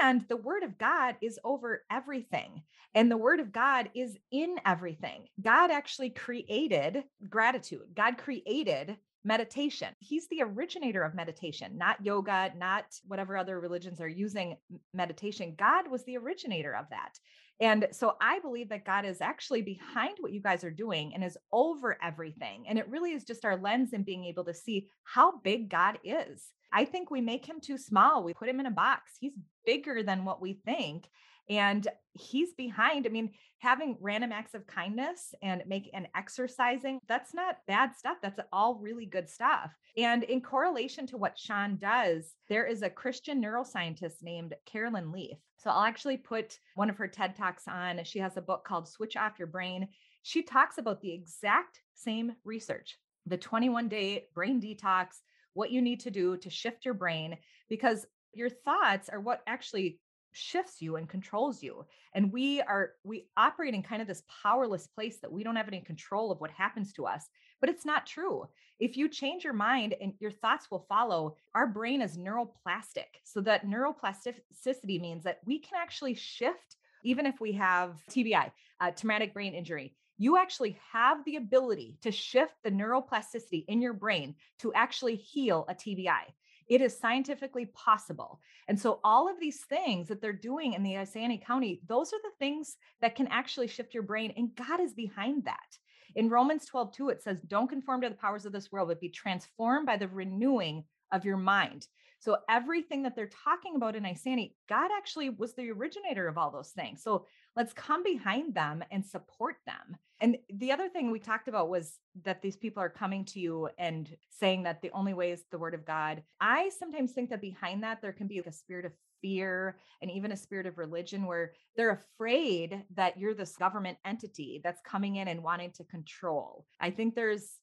And 0.00 0.24
the 0.28 0.36
word 0.36 0.62
of 0.62 0.78
God 0.78 1.16
is 1.20 1.40
over 1.42 1.82
everything. 1.90 2.62
And 2.94 3.10
the 3.10 3.16
word 3.16 3.40
of 3.40 3.52
God 3.52 3.90
is 3.94 4.16
in 4.30 4.56
everything. 4.64 5.26
God 5.40 5.70
actually 5.70 6.10
created 6.10 7.04
gratitude. 7.28 7.86
God 7.94 8.18
created 8.18 8.96
meditation. 9.24 9.88
He's 9.98 10.28
the 10.28 10.42
originator 10.42 11.02
of 11.02 11.14
meditation, 11.14 11.76
not 11.78 12.04
yoga, 12.04 12.52
not 12.56 12.84
whatever 13.06 13.36
other 13.36 13.60
religions 13.60 14.00
are 14.00 14.08
using 14.08 14.56
meditation. 14.92 15.54
God 15.56 15.88
was 15.90 16.04
the 16.04 16.16
originator 16.16 16.74
of 16.74 16.86
that. 16.90 17.18
And 17.60 17.86
so 17.92 18.16
I 18.20 18.40
believe 18.40 18.70
that 18.70 18.84
God 18.84 19.04
is 19.04 19.20
actually 19.20 19.62
behind 19.62 20.16
what 20.18 20.32
you 20.32 20.40
guys 20.40 20.64
are 20.64 20.70
doing 20.70 21.14
and 21.14 21.22
is 21.22 21.38
over 21.52 21.96
everything. 22.02 22.64
And 22.66 22.78
it 22.78 22.88
really 22.88 23.12
is 23.12 23.24
just 23.24 23.44
our 23.44 23.56
lens 23.56 23.92
in 23.92 24.02
being 24.02 24.24
able 24.24 24.44
to 24.44 24.54
see 24.54 24.88
how 25.04 25.38
big 25.38 25.70
God 25.70 25.98
is. 26.02 26.48
I 26.72 26.84
think 26.84 27.10
we 27.10 27.20
make 27.20 27.46
him 27.46 27.60
too 27.60 27.78
small. 27.78 28.24
We 28.24 28.34
put 28.34 28.48
him 28.48 28.58
in 28.58 28.66
a 28.66 28.70
box. 28.70 29.12
He's 29.20 29.34
bigger 29.64 30.02
than 30.02 30.24
what 30.24 30.40
we 30.40 30.54
think 30.64 31.08
and 31.48 31.86
he's 32.14 32.52
behind. 32.54 33.06
I 33.06 33.10
mean 33.10 33.30
having 33.58 33.96
random 34.00 34.32
acts 34.32 34.54
of 34.54 34.66
kindness 34.66 35.34
and 35.40 35.62
make 35.66 35.88
and 35.94 36.08
exercising 36.16 36.98
that's 37.06 37.32
not 37.32 37.58
bad 37.68 37.94
stuff 37.94 38.16
that's 38.20 38.40
all 38.52 38.80
really 38.80 39.06
good 39.06 39.28
stuff. 39.28 39.70
And 39.96 40.24
in 40.24 40.40
correlation 40.40 41.06
to 41.08 41.16
what 41.16 41.38
Shawn 41.38 41.76
does 41.76 42.34
there 42.48 42.66
is 42.66 42.82
a 42.82 42.90
christian 42.90 43.42
neuroscientist 43.42 44.22
named 44.22 44.54
Caroline 44.66 45.12
Leaf. 45.12 45.38
So 45.58 45.70
i'll 45.70 45.84
actually 45.84 46.16
put 46.16 46.58
one 46.74 46.90
of 46.90 46.96
her 46.96 47.08
ted 47.08 47.36
talks 47.36 47.68
on 47.68 48.00
she 48.04 48.18
has 48.18 48.36
a 48.36 48.42
book 48.42 48.64
called 48.64 48.88
switch 48.88 49.16
off 49.16 49.38
your 49.38 49.48
brain. 49.48 49.88
She 50.24 50.42
talks 50.42 50.78
about 50.78 51.00
the 51.00 51.12
exact 51.12 51.80
same 51.94 52.32
research 52.44 52.98
the 53.26 53.36
21 53.36 53.88
day 53.88 54.26
brain 54.34 54.60
detox 54.60 55.20
what 55.54 55.70
you 55.70 55.82
need 55.82 56.00
to 56.00 56.10
do 56.10 56.36
to 56.38 56.50
shift 56.50 56.84
your 56.84 56.94
brain 56.94 57.36
because 57.68 58.06
your 58.32 58.48
thoughts 58.48 59.08
are 59.08 59.20
what 59.20 59.42
actually 59.46 60.00
shifts 60.32 60.80
you 60.80 60.96
and 60.96 61.08
controls 61.08 61.62
you 61.62 61.84
and 62.14 62.32
we 62.32 62.60
are 62.62 62.92
we 63.04 63.26
operate 63.36 63.74
in 63.74 63.82
kind 63.82 64.02
of 64.02 64.08
this 64.08 64.22
powerless 64.42 64.86
place 64.86 65.18
that 65.20 65.30
we 65.30 65.42
don't 65.42 65.56
have 65.56 65.68
any 65.68 65.80
control 65.80 66.30
of 66.30 66.40
what 66.40 66.50
happens 66.50 66.92
to 66.92 67.06
us 67.06 67.28
but 67.60 67.70
it's 67.70 67.84
not 67.84 68.06
true 68.06 68.46
if 68.80 68.96
you 68.96 69.08
change 69.08 69.44
your 69.44 69.52
mind 69.52 69.94
and 70.00 70.14
your 70.18 70.30
thoughts 70.30 70.70
will 70.70 70.86
follow 70.88 71.36
our 71.54 71.66
brain 71.66 72.02
is 72.02 72.16
neuroplastic 72.16 73.20
so 73.24 73.40
that 73.40 73.66
neuroplasticity 73.66 75.00
means 75.00 75.24
that 75.24 75.40
we 75.44 75.58
can 75.58 75.78
actually 75.80 76.14
shift 76.14 76.76
even 77.04 77.26
if 77.26 77.40
we 77.40 77.52
have 77.52 78.00
tbi 78.10 78.50
uh, 78.80 78.90
traumatic 78.90 79.32
brain 79.32 79.54
injury 79.54 79.94
you 80.18 80.36
actually 80.36 80.78
have 80.92 81.24
the 81.24 81.34
ability 81.34 81.98
to 82.02 82.12
shift 82.12 82.54
the 82.62 82.70
neuroplasticity 82.70 83.64
in 83.66 83.82
your 83.82 83.92
brain 83.92 84.36
to 84.60 84.72
actually 84.72 85.16
heal 85.16 85.64
a 85.68 85.74
TBI. 85.74 86.22
It 86.68 86.80
is 86.80 86.98
scientifically 86.98 87.66
possible. 87.66 88.40
And 88.68 88.78
so, 88.78 89.00
all 89.04 89.28
of 89.28 89.40
these 89.40 89.60
things 89.60 90.08
that 90.08 90.20
they're 90.20 90.32
doing 90.32 90.74
in 90.74 90.82
the 90.82 90.94
Isanti 90.94 91.44
County, 91.44 91.80
those 91.86 92.12
are 92.12 92.20
the 92.22 92.36
things 92.38 92.76
that 93.00 93.16
can 93.16 93.28
actually 93.28 93.68
shift 93.68 93.94
your 93.94 94.02
brain. 94.02 94.32
And 94.36 94.54
God 94.54 94.80
is 94.80 94.94
behind 94.94 95.44
that. 95.44 95.78
In 96.14 96.28
Romans 96.28 96.66
12, 96.66 96.92
2, 96.92 97.08
it 97.08 97.22
says, 97.22 97.40
Don't 97.42 97.68
conform 97.68 98.02
to 98.02 98.08
the 98.08 98.14
powers 98.14 98.44
of 98.44 98.52
this 98.52 98.70
world, 98.70 98.88
but 98.88 99.00
be 99.00 99.08
transformed 99.08 99.86
by 99.86 99.96
the 99.96 100.08
renewing 100.08 100.84
of 101.12 101.24
your 101.24 101.36
mind. 101.36 101.86
So 102.22 102.38
everything 102.48 103.02
that 103.02 103.16
they're 103.16 103.28
talking 103.44 103.74
about 103.74 103.96
in 103.96 104.04
Isanti, 104.04 104.54
God 104.68 104.90
actually 104.96 105.30
was 105.30 105.54
the 105.54 105.70
originator 105.70 106.28
of 106.28 106.38
all 106.38 106.52
those 106.52 106.70
things. 106.70 107.02
So 107.02 107.26
let's 107.56 107.72
come 107.72 108.04
behind 108.04 108.54
them 108.54 108.84
and 108.92 109.04
support 109.04 109.56
them. 109.66 109.96
And 110.22 110.38
the 110.54 110.70
other 110.70 110.88
thing 110.88 111.10
we 111.10 111.18
talked 111.18 111.48
about 111.48 111.68
was 111.68 111.98
that 112.22 112.40
these 112.40 112.56
people 112.56 112.80
are 112.80 112.88
coming 112.88 113.24
to 113.24 113.40
you 113.40 113.68
and 113.76 114.08
saying 114.30 114.62
that 114.62 114.80
the 114.80 114.92
only 114.92 115.14
way 115.14 115.32
is 115.32 115.42
the 115.50 115.58
word 115.58 115.74
of 115.74 115.84
God. 115.84 116.22
I 116.40 116.70
sometimes 116.78 117.10
think 117.10 117.28
that 117.30 117.40
behind 117.40 117.82
that 117.82 118.00
there 118.00 118.12
can 118.12 118.28
be 118.28 118.38
a 118.38 118.52
spirit 118.52 118.84
of 118.84 118.92
fear 119.20 119.76
and 120.00 120.08
even 120.08 120.30
a 120.30 120.36
spirit 120.36 120.66
of 120.66 120.78
religion 120.78 121.26
where 121.26 121.54
they're 121.76 121.90
afraid 122.16 122.84
that 122.94 123.18
you're 123.18 123.34
this 123.34 123.56
government 123.56 123.98
entity 124.04 124.60
that's 124.62 124.80
coming 124.82 125.16
in 125.16 125.26
and 125.26 125.42
wanting 125.42 125.72
to 125.72 125.84
control. 125.84 126.66
I 126.80 126.90
think 126.90 127.16
there's 127.16 127.54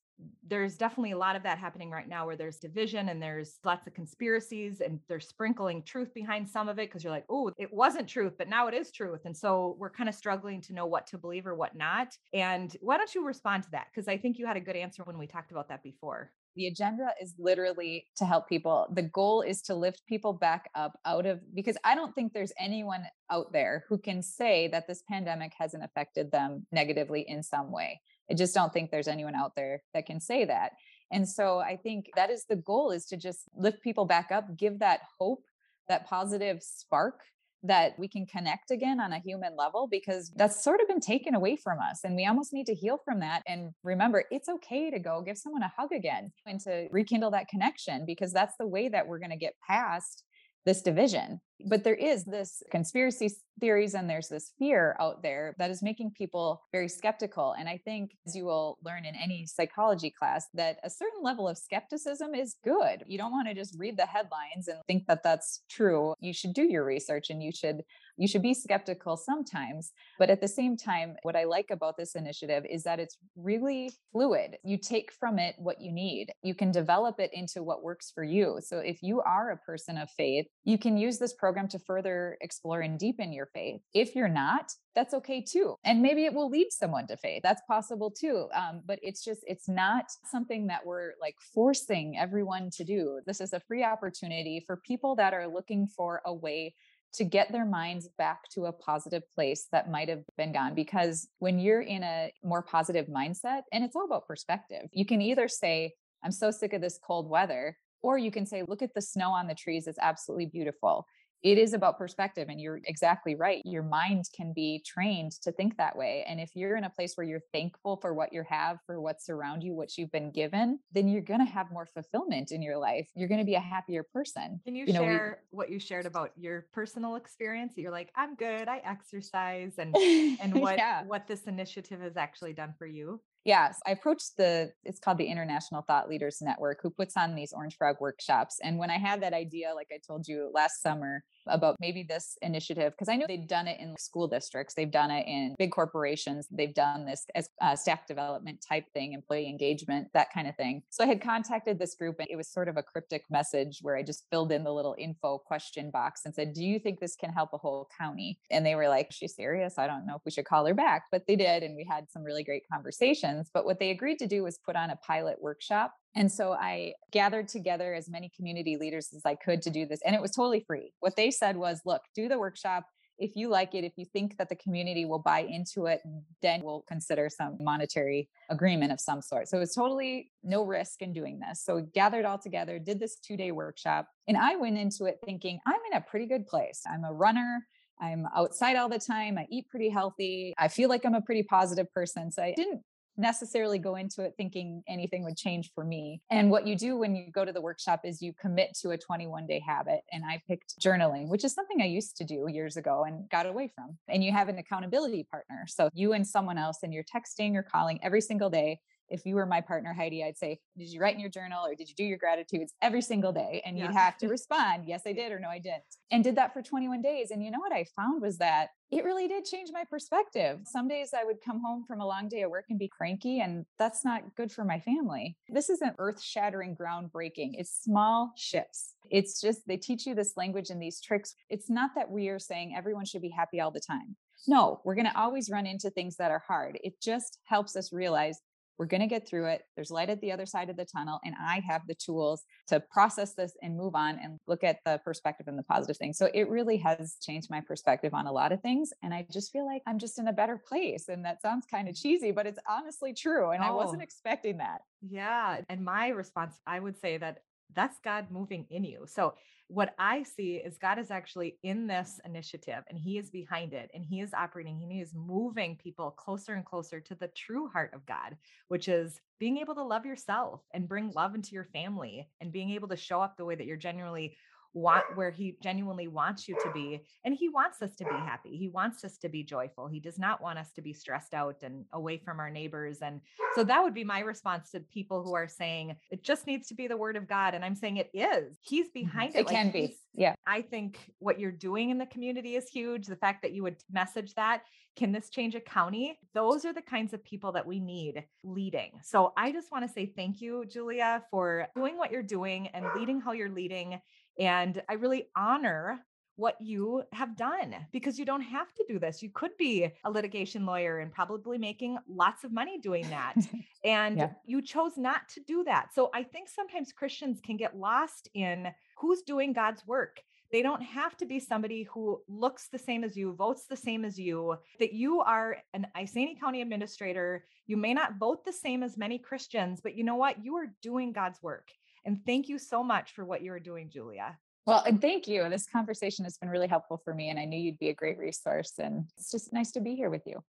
there's 0.47 0.77
definitely 0.77 1.11
a 1.11 1.17
lot 1.17 1.35
of 1.35 1.43
that 1.43 1.57
happening 1.57 1.91
right 1.91 2.07
now 2.07 2.25
where 2.25 2.35
there's 2.35 2.57
division 2.57 3.09
and 3.09 3.21
there's 3.21 3.59
lots 3.63 3.88
of 3.88 3.93
conspiracies 3.93 4.81
and 4.81 4.99
they're 5.07 5.19
sprinkling 5.19 5.83
truth 5.83 6.13
behind 6.13 6.49
some 6.49 6.67
of 6.67 6.79
it 6.79 6.89
because 6.89 7.03
you're 7.03 7.13
like, 7.13 7.25
oh, 7.29 7.51
it 7.57 7.71
wasn't 7.71 8.07
truth, 8.07 8.33
but 8.38 8.49
now 8.49 8.67
it 8.67 8.73
is 8.73 8.91
truth. 8.91 9.21
And 9.25 9.38
so 9.38 9.75
we're 9.79 9.89
kind 9.89 10.09
of 10.09 10.15
struggling 10.15 10.59
to 10.61 10.73
know 10.73 10.85
what 10.85 11.07
to 11.07 11.17
believe 11.17 11.45
or 11.45 11.55
what 11.55 11.75
not. 11.75 12.17
And 12.33 12.75
why 12.81 12.97
don't 12.97 13.13
you 13.13 13.25
respond 13.25 13.63
to 13.63 13.71
that? 13.71 13.88
Because 13.93 14.07
I 14.07 14.17
think 14.17 14.39
you 14.39 14.47
had 14.47 14.57
a 14.57 14.61
good 14.61 14.75
answer 14.75 15.03
when 15.03 15.17
we 15.17 15.27
talked 15.27 15.51
about 15.51 15.69
that 15.69 15.83
before. 15.83 16.31
The 16.55 16.67
agenda 16.67 17.11
is 17.21 17.35
literally 17.38 18.07
to 18.17 18.25
help 18.25 18.49
people. 18.49 18.88
The 18.91 19.03
goal 19.03 19.41
is 19.41 19.61
to 19.63 19.75
lift 19.75 20.01
people 20.07 20.33
back 20.33 20.69
up 20.75 20.99
out 21.05 21.25
of, 21.25 21.39
because 21.53 21.77
I 21.85 21.95
don't 21.95 22.13
think 22.13 22.33
there's 22.33 22.51
anyone 22.59 23.03
out 23.29 23.53
there 23.53 23.85
who 23.88 23.97
can 23.97 24.21
say 24.21 24.67
that 24.69 24.88
this 24.88 25.03
pandemic 25.07 25.53
hasn't 25.57 25.83
affected 25.83 26.31
them 26.31 26.65
negatively 26.71 27.23
in 27.27 27.43
some 27.43 27.71
way. 27.71 28.01
I 28.29 28.36
just 28.36 28.53
don't 28.53 28.71
think 28.71 28.91
there's 28.91 29.07
anyone 29.07 29.36
out 29.36 29.55
there 29.55 29.81
that 29.93 30.05
can 30.05 30.19
say 30.19 30.45
that. 30.45 30.74
And 31.12 31.27
so 31.27 31.59
I 31.59 31.75
think 31.75 32.09
that 32.15 32.29
is 32.29 32.45
the 32.45 32.55
goal 32.55 32.91
is 32.91 33.05
to 33.07 33.17
just 33.17 33.45
lift 33.55 33.81
people 33.81 34.05
back 34.05 34.31
up, 34.31 34.55
give 34.57 34.79
that 34.79 35.01
hope, 35.19 35.43
that 35.88 36.07
positive 36.07 36.62
spark 36.62 37.21
that 37.63 37.98
we 38.00 38.07
can 38.07 38.25
connect 38.25 38.71
again 38.71 39.01
on 39.01 39.12
a 39.12 39.19
human 39.19 39.55
level 39.57 39.88
because 39.89 40.31
that's 40.36 40.63
sort 40.63 40.79
of 40.79 40.88
been 40.88 41.01
taken 41.01 41.36
away 41.36 41.57
from 41.57 41.77
us. 41.79 42.01
And 42.03 42.15
we 42.15 42.25
almost 42.25 42.53
need 42.53 42.67
to 42.67 42.75
heal 42.75 43.00
from 43.03 43.19
that. 43.19 43.43
And 43.48 43.71
remember, 43.83 44.24
it's 44.31 44.48
okay 44.48 44.89
to 44.91 45.00
go 45.00 45.21
give 45.21 45.38
someone 45.38 45.63
a 45.63 45.74
hug 45.75 45.91
again 45.91 46.31
and 46.45 46.59
to 46.62 46.88
rekindle 46.91 47.31
that 47.31 47.50
connection 47.50 48.05
because 48.05 48.31
that's 48.31 48.55
the 48.59 48.67
way 48.67 48.88
that 48.88 49.07
we're 49.07 49.19
going 49.19 49.31
to 49.31 49.36
get 49.36 49.55
past 49.67 50.24
this 50.65 50.81
division 50.81 51.41
But 51.65 51.83
there 51.83 51.95
is 51.95 52.23
this 52.25 52.63
conspiracy 52.71 53.29
theories 53.59 53.93
and 53.93 54.09
there's 54.09 54.29
this 54.29 54.53
fear 54.57 54.95
out 54.99 55.21
there 55.21 55.55
that 55.59 55.69
is 55.69 55.83
making 55.83 56.11
people 56.11 56.61
very 56.71 56.87
skeptical. 56.87 57.53
And 57.57 57.67
I 57.67 57.77
think, 57.77 58.11
as 58.25 58.35
you 58.35 58.45
will 58.45 58.77
learn 58.83 59.05
in 59.05 59.15
any 59.15 59.45
psychology 59.45 60.09
class, 60.09 60.47
that 60.53 60.77
a 60.83 60.89
certain 60.89 61.21
level 61.21 61.47
of 61.47 61.57
skepticism 61.57 62.33
is 62.33 62.55
good. 62.63 63.03
You 63.07 63.17
don't 63.17 63.31
want 63.31 63.47
to 63.47 63.53
just 63.53 63.77
read 63.77 63.97
the 63.97 64.05
headlines 64.05 64.67
and 64.67 64.79
think 64.87 65.05
that 65.07 65.23
that's 65.23 65.61
true. 65.69 66.13
You 66.19 66.33
should 66.33 66.53
do 66.53 66.63
your 66.63 66.85
research 66.85 67.29
and 67.29 67.43
you 67.43 67.51
should 67.51 67.83
you 68.19 68.27
should 68.27 68.41
be 68.41 68.53
skeptical 68.53 69.15
sometimes. 69.15 69.93
But 70.19 70.29
at 70.29 70.41
the 70.41 70.47
same 70.47 70.75
time, 70.75 71.15
what 71.23 71.37
I 71.37 71.45
like 71.45 71.67
about 71.71 71.95
this 71.95 72.15
initiative 72.15 72.65
is 72.69 72.83
that 72.83 72.99
it's 72.99 73.17
really 73.37 73.93
fluid. 74.11 74.57
You 74.61 74.77
take 74.77 75.13
from 75.13 75.39
it 75.39 75.55
what 75.57 75.79
you 75.79 75.93
need, 75.93 76.33
you 76.43 76.53
can 76.53 76.69
develop 76.69 77.21
it 77.21 77.31
into 77.33 77.63
what 77.63 77.81
works 77.81 78.11
for 78.13 78.25
you. 78.25 78.59
So 78.61 78.79
if 78.79 79.01
you 79.01 79.21
are 79.21 79.51
a 79.51 79.57
person 79.57 79.97
of 79.97 80.09
faith, 80.11 80.47
you 80.65 80.77
can 80.77 80.97
use 80.97 81.17
this 81.17 81.33
program 81.50 81.68
to 81.68 81.79
further 81.79 82.38
explore 82.41 82.82
and 82.82 83.00
deepen 83.00 83.34
your 83.34 83.48
faith. 83.48 83.82
If 83.96 84.15
you're 84.15 84.27
not, 84.27 84.72
that's 84.94 85.15
okay 85.15 85.41
too. 85.41 85.77
And 85.84 86.00
maybe 86.00 86.25
it 86.25 86.34
will 86.36 86.48
lead 86.48 86.68
someone 86.70 87.08
to 87.08 87.18
faith. 87.18 87.41
That's 87.41 87.63
possible 87.68 88.12
too. 88.12 88.50
Um, 88.53 88.84
but 88.86 89.00
it's 89.01 89.24
just, 89.24 89.41
it's 89.48 89.68
not 89.68 90.06
something 90.25 90.68
that 90.68 90.86
we're 90.86 91.13
like 91.20 91.34
forcing 91.56 92.20
everyone 92.20 92.70
to 92.77 92.84
do. 92.84 93.22
This 93.25 93.41
is 93.41 93.53
a 93.53 93.60
free 93.62 93.84
opportunity 93.84 94.63
for 94.68 94.77
people 94.77 95.15
that 95.15 95.34
are 95.34 95.48
looking 95.48 95.88
for 95.88 96.22
a 96.24 96.32
way 96.32 96.75
to 97.13 97.24
get 97.24 97.51
their 97.51 97.65
minds 97.65 98.08
back 98.20 98.48
to 98.53 98.65
a 98.65 98.72
positive 98.72 99.24
place 99.34 99.65
that 99.72 99.89
might 99.89 100.10
have 100.10 100.24
been 100.38 100.53
gone. 100.53 100.75
Because 100.75 101.27
when 101.39 101.58
you're 101.58 101.82
in 101.82 102.03
a 102.03 102.32
more 102.44 102.62
positive 102.62 103.08
mindset, 103.08 103.62
and 103.74 103.84
it's 103.84 103.96
all 103.96 104.06
about 104.06 104.27
perspective, 104.27 104.88
you 104.91 105.03
can 105.03 105.20
either 105.20 105.48
say, 105.48 105.96
I'm 106.24 106.32
so 106.32 106.51
sick 106.51 106.74
of 106.74 106.82
this 106.82 107.00
cold 107.03 107.27
weather, 107.27 107.75
or 108.01 108.18
you 108.18 108.32
can 108.32 108.46
say, 108.46 108.63
look 108.65 108.82
at 108.82 108.94
the 108.94 109.01
snow 109.01 109.32
on 109.32 109.48
the 109.48 109.56
trees. 109.56 109.88
It's 109.88 110.00
absolutely 110.00 110.46
beautiful 110.46 111.06
it 111.41 111.58
is 111.58 111.74
about 111.74 111.98
perspective 111.98 112.48
and 112.50 112.60
you're 112.60 112.79
exactly 112.86 113.36
right 113.36 113.62
your 113.65 113.84
mind 113.84 114.25
can 114.36 114.51
be 114.53 114.84
trained 114.86 115.31
to 115.31 115.51
think 115.51 115.77
that 115.77 115.96
way 115.96 116.25
and 116.27 116.39
if 116.39 116.55
you're 116.55 116.75
in 116.75 116.84
a 116.84 116.89
place 116.89 117.15
where 117.15 117.25
you're 117.25 117.41
thankful 117.53 117.98
for 117.98 118.13
what 118.13 118.34
you 118.34 118.43
have 118.48 118.77
for 118.86 119.00
what's 119.00 119.29
around 119.29 119.63
you 119.63 119.74
what 119.74 119.98
you've 119.98 120.12
been 120.12 120.31
given 120.31 120.79
then 120.91 121.08
you're 121.08 121.22
going 121.22 121.39
to 121.39 121.51
have 121.51 121.72
more 121.72 121.86
fulfillment 121.86 122.51
in 122.51 122.62
your 122.62 122.77
life 122.77 123.08
you're 123.15 123.29
going 123.29 123.39
to 123.39 123.46
be 123.46 123.55
a 123.55 123.60
happier 123.60 124.03
person 124.13 124.60
can 124.65 124.75
you, 124.75 124.86
you 124.86 124.93
share 124.93 125.01
know, 125.01 125.36
we, 125.51 125.58
what 125.58 125.69
you 125.69 125.79
shared 125.79 126.05
about 126.05 126.31
your 126.38 126.65
personal 126.74 127.15
experience 127.15 127.74
you're 127.75 127.91
like 127.91 128.12
i'm 128.15 128.36
good 128.36 128.67
i 128.67 128.81
exercise 128.86 129.74
and 129.77 129.96
and 129.96 130.53
what 130.60 130.77
yeah. 130.77 131.03
what 131.05 131.27
this 131.27 131.43
initiative 131.43 132.01
has 132.01 132.17
actually 132.17 132.53
done 132.53 132.74
for 132.77 132.86
you 132.86 133.22
Yes, 133.46 133.79
I 133.88 133.91
approached 133.91 134.38
the, 134.38 134.72
it's 134.84 135.00
called 135.00 135.17
the 135.17 135.25
International 135.25 135.81
Thought 135.81 136.10
Leaders 136.10 136.39
Network, 136.41 136.79
who 136.84 136.89
puts 136.89 137.15
on 137.15 137.36
these 137.36 137.53
Orange 137.53 137.77
Frog 137.77 137.96
workshops. 138.00 138.60
And 138.62 138.77
when 138.77 138.89
I 138.89 138.98
had 138.98 139.24
that 139.24 139.34
idea, 139.34 139.74
like 139.74 139.88
I 139.93 140.00
told 140.05 140.27
you 140.27 140.51
last 140.53 140.81
summer, 140.81 141.24
about 141.48 141.75
maybe 141.79 142.03
this 142.03 142.38
initiative, 142.41 142.93
because 142.93 143.10
I 143.10 143.15
know 143.15 143.25
they've 143.27 143.48
done 143.48 143.67
it 143.67 143.79
in 143.79 143.96
school 143.98 144.27
districts, 144.27 144.74
they've 144.74 144.91
done 144.91 145.12
it 145.12 145.27
in 145.27 145.55
big 145.58 145.72
corporations, 145.72 146.48
they've 146.51 146.74
done 146.74 147.05
this 147.05 147.25
as 147.36 147.50
a 147.62 147.75
staff 147.75 148.05
development 148.08 148.63
type 148.67 148.86
thing, 148.93 149.13
employee 149.13 149.50
engagement, 149.50 150.08
that 150.13 150.27
kind 150.34 150.48
of 150.48 150.55
thing. 150.55 150.81
So 150.89 151.03
I 151.03 151.08
had 151.08 151.22
contacted 151.22 151.79
this 151.79 151.96
group, 151.96 152.17
and 152.19 152.27
it 152.29 152.36
was 152.36 152.50
sort 152.50 152.67
of 152.67 152.77
a 152.77 152.84
cryptic 152.84 153.24
message 153.29 153.79
where 153.81 153.96
I 153.96 154.03
just 154.03 154.25
filled 154.29 154.51
in 154.51 154.63
the 154.63 154.74
little 154.74 154.96
info 154.98 155.38
question 155.38 155.91
box 155.91 156.22
and 156.25 156.34
said, 156.34 156.53
Do 156.53 156.63
you 156.63 156.79
think 156.79 157.00
this 157.00 157.15
can 157.15 157.31
help 157.31 157.51
a 157.53 157.58
whole 157.58 157.89
county? 157.98 158.39
And 158.51 158.65
they 158.65 158.75
were 158.75 158.88
like, 158.88 159.12
She's 159.12 159.36
serious. 159.36 159.77
I 159.77 159.88
don't 159.88 160.05
know 160.05 160.15
if 160.15 160.22
we 160.25 160.31
should 160.31 160.46
call 160.46 160.65
her 160.65 160.74
back. 160.74 161.03
But 161.12 161.27
they 161.27 161.36
did. 161.36 161.63
And 161.63 161.75
we 161.75 161.86
had 161.89 162.10
some 162.10 162.24
really 162.24 162.43
great 162.43 162.63
conversations. 162.72 163.50
But 163.53 163.65
what 163.65 163.79
they 163.79 163.91
agreed 163.91 164.19
to 164.19 164.27
do 164.27 164.43
was 164.43 164.58
put 164.58 164.75
on 164.75 164.89
a 164.89 164.96
pilot 164.98 165.41
workshop. 165.41 165.93
And 166.15 166.31
so 166.31 166.53
I 166.53 166.93
gathered 167.11 167.47
together 167.47 167.93
as 167.93 168.09
many 168.09 168.31
community 168.35 168.77
leaders 168.77 169.09
as 169.15 169.21
I 169.25 169.35
could 169.35 169.61
to 169.63 169.69
do 169.69 169.85
this. 169.85 169.99
And 170.05 170.15
it 170.15 170.21
was 170.21 170.31
totally 170.31 170.63
free. 170.65 170.91
What 170.99 171.15
they 171.15 171.31
said 171.31 171.55
was 171.55 171.81
look, 171.85 172.01
do 172.15 172.27
the 172.27 172.39
workshop. 172.39 172.83
If 173.19 173.35
you 173.35 173.49
like 173.49 173.75
it, 173.75 173.83
if 173.83 173.93
you 173.97 174.05
think 174.05 174.37
that 174.37 174.47
the 174.47 174.55
community 174.55 175.03
will 175.03 175.19
buy 175.19 175.41
into 175.41 175.87
it, 175.87 175.99
then 176.41 176.61
we'll 176.63 176.85
consider 176.87 177.29
some 177.29 177.57
monetary 177.59 178.29
agreement 178.49 178.93
of 178.93 178.99
some 179.01 179.21
sort. 179.21 179.49
So 179.49 179.59
it's 179.59 179.75
totally 179.75 180.31
no 180.41 180.63
risk 180.63 181.01
in 181.01 181.11
doing 181.11 181.39
this. 181.39 181.61
So 181.63 181.75
we 181.75 181.83
gathered 181.93 182.23
all 182.23 182.39
together, 182.39 182.79
did 182.79 182.99
this 182.99 183.17
two 183.17 183.35
day 183.35 183.51
workshop. 183.51 184.07
And 184.27 184.37
I 184.37 184.55
went 184.55 184.77
into 184.77 185.03
it 185.05 185.17
thinking, 185.25 185.59
I'm 185.67 185.81
in 185.91 185.97
a 185.97 186.05
pretty 186.09 186.27
good 186.27 186.47
place. 186.47 186.81
I'm 186.89 187.03
a 187.03 187.11
runner. 187.11 187.65
I'm 188.01 188.25
outside 188.35 188.77
all 188.77 188.87
the 188.87 188.99
time. 188.99 189.37
I 189.37 189.45
eat 189.51 189.67
pretty 189.69 189.89
healthy. 189.89 190.53
I 190.57 190.69
feel 190.69 190.87
like 190.87 191.05
I'm 191.05 191.15
a 191.15 191.21
pretty 191.21 191.43
positive 191.43 191.91
person. 191.93 192.31
So 192.31 192.41
I 192.41 192.53
didn't 192.55 192.81
necessarily 193.19 193.77
go 193.77 193.95
into 193.95 194.23
it 194.23 194.33
thinking 194.38 194.81
anything 194.88 195.23
would 195.23 195.38
change 195.38 195.71
for 195.75 195.83
me. 195.83 196.21
And 196.31 196.49
what 196.49 196.65
you 196.65 196.75
do 196.75 196.97
when 196.97 197.15
you 197.15 197.31
go 197.31 197.45
to 197.45 197.51
the 197.51 197.61
workshop 197.61 198.01
is 198.03 198.21
you 198.21 198.33
commit 198.33 198.75
to 198.81 198.91
a 198.91 198.97
21 198.97 199.45
day 199.45 199.61
habit. 199.65 200.01
And 200.11 200.23
I 200.25 200.41
picked 200.47 200.79
journaling, 200.79 201.27
which 201.27 201.43
is 201.43 201.53
something 201.53 201.81
I 201.81 201.85
used 201.85 202.17
to 202.17 202.23
do 202.23 202.47
years 202.49 202.77
ago 202.77 203.03
and 203.05 203.29
got 203.29 203.45
away 203.45 203.71
from. 203.73 203.97
And 204.07 204.23
you 204.23 204.31
have 204.31 204.49
an 204.49 204.57
accountability 204.57 205.27
partner. 205.29 205.65
So 205.67 205.89
you 205.93 206.13
and 206.13 206.25
someone 206.25 206.57
else, 206.57 206.79
and 206.83 206.93
you're 206.93 207.03
texting 207.03 207.55
or 207.55 207.63
calling 207.63 207.99
every 208.01 208.21
single 208.21 208.49
day 208.49 208.79
if 209.09 209.25
you 209.25 209.35
were 209.35 209.45
my 209.45 209.61
partner 209.61 209.93
heidi 209.93 210.23
i'd 210.23 210.37
say 210.37 210.59
did 210.77 210.89
you 210.89 210.99
write 210.99 211.13
in 211.13 211.19
your 211.19 211.29
journal 211.29 211.65
or 211.65 211.75
did 211.75 211.89
you 211.89 211.95
do 211.95 212.03
your 212.03 212.17
gratitudes? 212.17 212.73
every 212.81 213.01
single 213.01 213.31
day 213.31 213.61
and 213.65 213.77
yeah. 213.77 213.85
you'd 213.85 213.95
have 213.95 214.17
to 214.17 214.27
respond 214.37 214.83
yes 214.85 215.01
i 215.05 215.13
did 215.13 215.31
or 215.31 215.39
no 215.39 215.49
i 215.49 215.59
didn't 215.59 215.83
and 216.11 216.23
did 216.23 216.35
that 216.35 216.53
for 216.53 216.61
21 216.61 217.01
days 217.01 217.31
and 217.31 217.43
you 217.43 217.51
know 217.51 217.59
what 217.59 217.73
i 217.73 217.85
found 217.95 218.21
was 218.21 218.37
that 218.37 218.69
it 218.91 219.03
really 219.03 219.27
did 219.27 219.45
change 219.45 219.69
my 219.71 219.83
perspective. 219.83 220.61
Some 220.65 220.87
days 220.87 221.11
i 221.13 221.23
would 221.23 221.37
come 221.45 221.61
home 221.63 221.85
from 221.87 222.01
a 222.01 222.07
long 222.07 222.27
day 222.27 222.41
of 222.41 222.50
work 222.50 222.65
and 222.69 222.79
be 222.79 222.87
cranky 222.87 223.39
and 223.39 223.65
that's 223.77 224.03
not 224.03 224.35
good 224.35 224.51
for 224.51 224.65
my 224.65 224.79
family. 224.79 225.37
This 225.48 225.69
isn't 225.69 225.95
earth 226.00 226.22
shattering 226.22 226.75
groundbreaking 226.75 227.51
it's 227.53 227.83
small 227.83 228.33
shifts. 228.35 228.95
It's 229.11 229.41
just 229.41 229.67
they 229.67 229.77
teach 229.77 230.05
you 230.05 230.15
this 230.15 230.33
language 230.37 230.69
and 230.69 230.81
these 230.81 231.01
tricks. 231.01 231.35
It's 231.50 231.69
not 231.69 231.91
that 231.95 232.09
we 232.09 232.29
are 232.29 232.39
saying 232.39 232.74
everyone 232.75 233.05
should 233.05 233.22
be 233.22 233.29
happy 233.29 233.59
all 233.59 233.72
the 233.72 233.79
time. 233.79 234.15
No, 234.48 234.81
we're 234.85 234.95
going 234.95 235.05
to 235.05 235.19
always 235.19 235.50
run 235.50 235.65
into 235.65 235.89
things 235.89 236.15
that 236.15 236.31
are 236.31 236.43
hard. 236.48 236.79
It 236.83 237.01
just 237.01 237.39
helps 237.45 237.75
us 237.75 237.91
realize 237.91 238.39
we're 238.79 238.85
going 238.85 239.01
to 239.01 239.07
get 239.07 239.27
through 239.27 239.48
it. 239.48 239.63
There's 239.75 239.92
light 239.92 240.09
at 240.09 240.22
the 240.22 240.31
other 240.31 240.46
side 240.46 240.70
of 240.70 240.77
the 240.77 240.85
tunnel, 240.85 241.20
and 241.25 241.35
I 241.39 241.61
have 241.68 241.85
the 241.85 241.96
tools 241.96 242.44
to 242.70 242.79
process 242.79 243.33
this 243.33 243.51
and 243.61 243.77
move 243.77 243.94
on 243.94 244.18
and 244.24 244.39
look 244.48 244.63
at 244.63 244.79
the 244.85 245.01
perspective 245.03 245.48
and 245.50 245.59
the 245.59 245.63
positive 245.63 245.98
things. 245.98 246.18
So 246.18 246.29
it 246.33 246.50
really 246.50 246.77
has 246.77 247.18
changed 247.22 247.50
my 247.51 247.59
perspective 247.59 248.13
on 248.13 248.25
a 248.25 248.31
lot 248.31 248.53
of 248.53 248.61
things. 248.61 248.92
And 249.03 249.13
I 249.13 249.27
just 249.31 249.51
feel 249.51 249.65
like 249.65 249.81
I'm 249.85 250.00
just 250.00 250.18
in 250.18 250.29
a 250.29 250.33
better 250.33 250.57
place. 250.57 251.09
And 251.09 251.25
that 251.25 251.42
sounds 251.42 251.65
kind 251.70 251.89
of 251.89 251.96
cheesy, 251.96 252.31
but 252.31 252.48
it's 252.48 252.59
honestly 252.68 253.13
true. 253.13 253.51
And 253.51 253.61
oh. 253.61 253.68
I 253.68 253.72
wasn't 253.72 254.01
expecting 254.01 254.57
that. 254.57 254.81
Yeah. 255.01 255.57
And 255.68 255.83
my 255.83 256.07
response, 256.09 256.55
I 256.65 256.79
would 256.79 256.98
say 256.98 257.18
that 257.18 257.39
that's 257.75 258.00
God 258.03 258.27
moving 258.31 258.65
in 258.70 258.85
you. 258.85 259.05
So 259.07 259.33
what 259.70 259.94
I 260.00 260.24
see 260.24 260.55
is 260.55 260.79
God 260.79 260.98
is 260.98 261.12
actually 261.12 261.58
in 261.62 261.86
this 261.86 262.20
initiative 262.25 262.84
and 262.90 262.98
he 262.98 263.20
is 263.20 263.29
behind 263.29 263.72
it 263.74 263.92
and 263.94 264.03
he 264.03 264.20
is 264.20 264.34
operating 264.34 264.82
and 264.82 264.92
he 264.92 265.00
is 265.00 265.14
moving 265.14 265.75
people 265.75 266.10
closer 266.10 266.55
and 266.55 266.66
closer 266.66 267.00
to 267.00 267.14
the 267.14 267.27
true 267.29 267.68
heart 267.68 267.92
of 267.94 268.03
God, 268.08 268.36
which 268.70 268.88
is 268.88 269.22
being 269.40 269.58
able 269.60 269.75
to 269.75 269.84
love 269.84 270.08
yourself 270.08 270.62
and 270.74 270.90
bring 270.90 271.12
love 271.12 271.36
into 271.36 271.51
your 271.51 271.66
family 271.66 272.27
and 272.42 272.51
being 272.51 272.72
able 272.72 272.88
to 272.88 272.98
show 272.98 273.22
up 273.22 273.38
the 273.38 273.46
way 273.46 273.53
that 273.53 273.68
you're 273.68 273.77
genuinely 273.77 274.36
want 274.74 275.03
where 275.16 275.32
he 275.32 275.58
genuinely 275.62 276.08
wants 276.08 276.48
you 276.48 276.55
to 276.64 276.72
be 276.72 277.01
and 277.25 277.34
he 277.34 277.50
wants 277.50 277.82
us 277.82 277.96
to 277.96 278.05
be 278.05 278.16
happy. 278.16 278.55
He 278.58 278.70
wants 278.70 279.03
us 279.03 279.18
to 279.18 279.29
be 279.29 279.44
joyful. 279.44 279.88
He 279.88 280.00
does 280.00 280.20
not 280.20 280.42
want 280.42 280.60
us 280.60 280.72
to 280.74 280.82
be 280.82 280.94
stressed 280.94 281.34
out 281.34 281.58
and 281.64 281.86
away 281.94 282.18
from 282.18 282.40
our 282.40 282.50
neighbors 282.50 283.00
and 283.01 283.22
so 283.55 283.64
that 283.64 283.84
would 283.84 283.94
be 283.94 284.03
my 284.03 284.20
response 284.20 284.72
to 284.72 284.79
people 284.79 285.24
who 285.24 285.34
are 285.34 285.48
saying 285.48 285.96
it 286.12 286.24
just 286.24 286.46
needs 286.48 286.68
to 286.68 286.75
be 286.75 286.88
the 286.88 286.98
word 286.98 287.16
of 287.16 287.27
god 287.27 287.53
and 287.53 287.66
i'm 287.66 287.75
saying 287.75 287.98
it 287.98 288.10
is. 288.14 288.58
He's 288.62 288.88
mm-hmm. 288.88 289.05
behind 289.05 289.36
it 289.36 289.40
it 289.40 289.46
like 289.48 289.55
can 289.55 289.72
be. 289.72 289.98
yeah. 290.14 290.36
I 290.46 290.62
think 290.62 291.00
what 291.20 291.40
you're 291.40 291.51
doing 291.51 291.90
in 291.90 291.98
the 291.98 292.05
community 292.05 292.55
is 292.55 292.68
huge. 292.68 293.08
The 293.08 293.16
fact 293.16 293.42
that 293.44 293.53
you 293.53 293.64
would 293.64 293.77
message 293.92 294.34
that 294.36 294.64
can 294.96 295.12
this 295.14 295.29
change 295.29 295.55
a 295.55 295.62
county? 295.62 296.20
Those 296.34 296.66
are 296.66 296.74
the 296.74 296.82
kinds 296.82 297.14
of 297.14 297.24
people 297.24 297.53
that 297.53 297.66
we 297.66 297.79
need 297.79 298.25
leading. 298.44 299.00
So 299.03 299.34
i 299.38 299.51
just 299.51 299.72
want 299.72 299.88
to 299.88 299.94
say 299.94 300.12
thank 300.16 300.42
you 300.42 300.66
julia 300.66 301.24
for 301.32 301.68
doing 301.75 301.98
what 301.98 302.12
you're 302.12 302.24
doing 302.24 302.68
and 302.68 302.86
leading 302.96 303.22
how 303.22 303.32
you're 303.32 303.50
leading 303.50 304.00
and 304.39 304.81
I 304.89 304.93
really 304.93 305.27
honor 305.35 305.99
what 306.39 306.55
you 306.61 307.03
have 307.11 307.35
done 307.35 307.75
because 307.91 308.17
you 308.17 308.23
don't 308.23 308.41
have 308.41 308.73
to 308.73 308.85
do 308.87 308.97
this. 308.97 309.21
You 309.21 309.29
could 309.33 309.51
be 309.57 309.91
a 310.05 310.09
litigation 310.09 310.65
lawyer 310.65 310.99
and 310.99 311.11
probably 311.11 311.57
making 311.57 311.97
lots 312.07 312.45
of 312.45 312.53
money 312.53 312.79
doing 312.79 313.07
that. 313.09 313.35
And 313.85 314.17
yeah. 314.17 314.31
you 314.45 314.61
chose 314.61 314.97
not 314.97 315.29
to 315.29 315.39
do 315.47 315.63
that. 315.63 315.93
So 315.95 316.09
I 316.13 316.23
think 316.23 316.49
sometimes 316.49 316.91
Christians 316.91 317.39
can 317.41 317.55
get 317.55 317.77
lost 317.77 318.27
in 318.33 318.67
who's 318.97 319.21
doing 319.21 319.53
God's 319.53 319.87
work. 319.87 320.19
They 320.51 320.61
don't 320.61 320.81
have 320.81 321.15
to 321.17 321.25
be 321.25 321.39
somebody 321.39 321.83
who 321.83 322.21
looks 322.27 322.67
the 322.67 322.77
same 322.77 323.05
as 323.05 323.15
you, 323.15 323.31
votes 323.31 323.67
the 323.69 323.77
same 323.77 324.03
as 324.03 324.19
you, 324.19 324.57
that 324.79 324.91
you 324.91 325.21
are 325.21 325.59
an 325.73 325.87
Isanti 325.95 326.37
County 326.37 326.61
administrator. 326.61 327.45
You 327.67 327.77
may 327.77 327.93
not 327.93 328.17
vote 328.19 328.43
the 328.43 328.51
same 328.51 328.83
as 328.83 328.97
many 328.97 329.17
Christians, 329.17 329.79
but 329.81 329.95
you 329.95 330.03
know 330.03 330.15
what? 330.15 330.43
You 330.43 330.57
are 330.57 330.73
doing 330.81 331.13
God's 331.13 331.41
work. 331.41 331.71
And 332.05 332.20
thank 332.25 332.50
you 332.50 332.57
so 332.57 332.83
much 332.83 333.14
for 333.14 333.25
what 333.25 333.42
you 333.42 333.51
are 333.53 333.59
doing, 333.59 333.90
Julia. 333.90 334.38
Well, 334.66 334.83
and 334.85 335.01
thank 335.01 335.27
you. 335.27 335.48
This 335.50 335.68
conversation 335.68 336.25
has 336.25 336.38
been 336.38 336.50
really 336.50 336.68
helpful 336.68 337.01
for 337.03 337.14
me, 337.14 337.29
and 337.29 337.40
I 337.40 337.46
knew 337.46 337.59
you'd 337.59 337.79
be 337.79 337.90
a 337.90 337.94
great 337.94 338.18
resource. 338.18 338.74
And 338.77 339.05
it's 339.18 339.31
just 339.31 339.51
nice 339.51 339.72
to 339.72 339.81
be 339.81 339.96
here 339.96 340.09
with 340.09 340.27
you. 340.27 340.44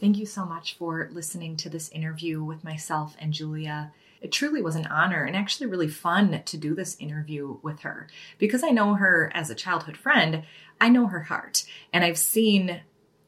Thank 0.00 0.16
you 0.16 0.26
so 0.26 0.46
much 0.46 0.74
for 0.74 1.08
listening 1.12 1.56
to 1.58 1.68
this 1.68 1.88
interview 1.88 2.42
with 2.42 2.62
myself 2.62 3.16
and 3.18 3.32
Julia. 3.32 3.92
It 4.20 4.30
truly 4.30 4.62
was 4.62 4.76
an 4.76 4.86
honor 4.86 5.24
and 5.24 5.34
actually 5.34 5.66
really 5.66 5.88
fun 5.88 6.42
to 6.44 6.56
do 6.56 6.74
this 6.74 6.96
interview 7.00 7.58
with 7.62 7.80
her 7.80 8.08
because 8.38 8.62
I 8.62 8.70
know 8.70 8.94
her 8.94 9.30
as 9.34 9.50
a 9.50 9.56
childhood 9.56 9.96
friend. 9.96 10.44
I 10.80 10.88
know 10.88 11.08
her 11.08 11.24
heart 11.24 11.64
and 11.92 12.04
I've 12.04 12.18
seen 12.18 12.80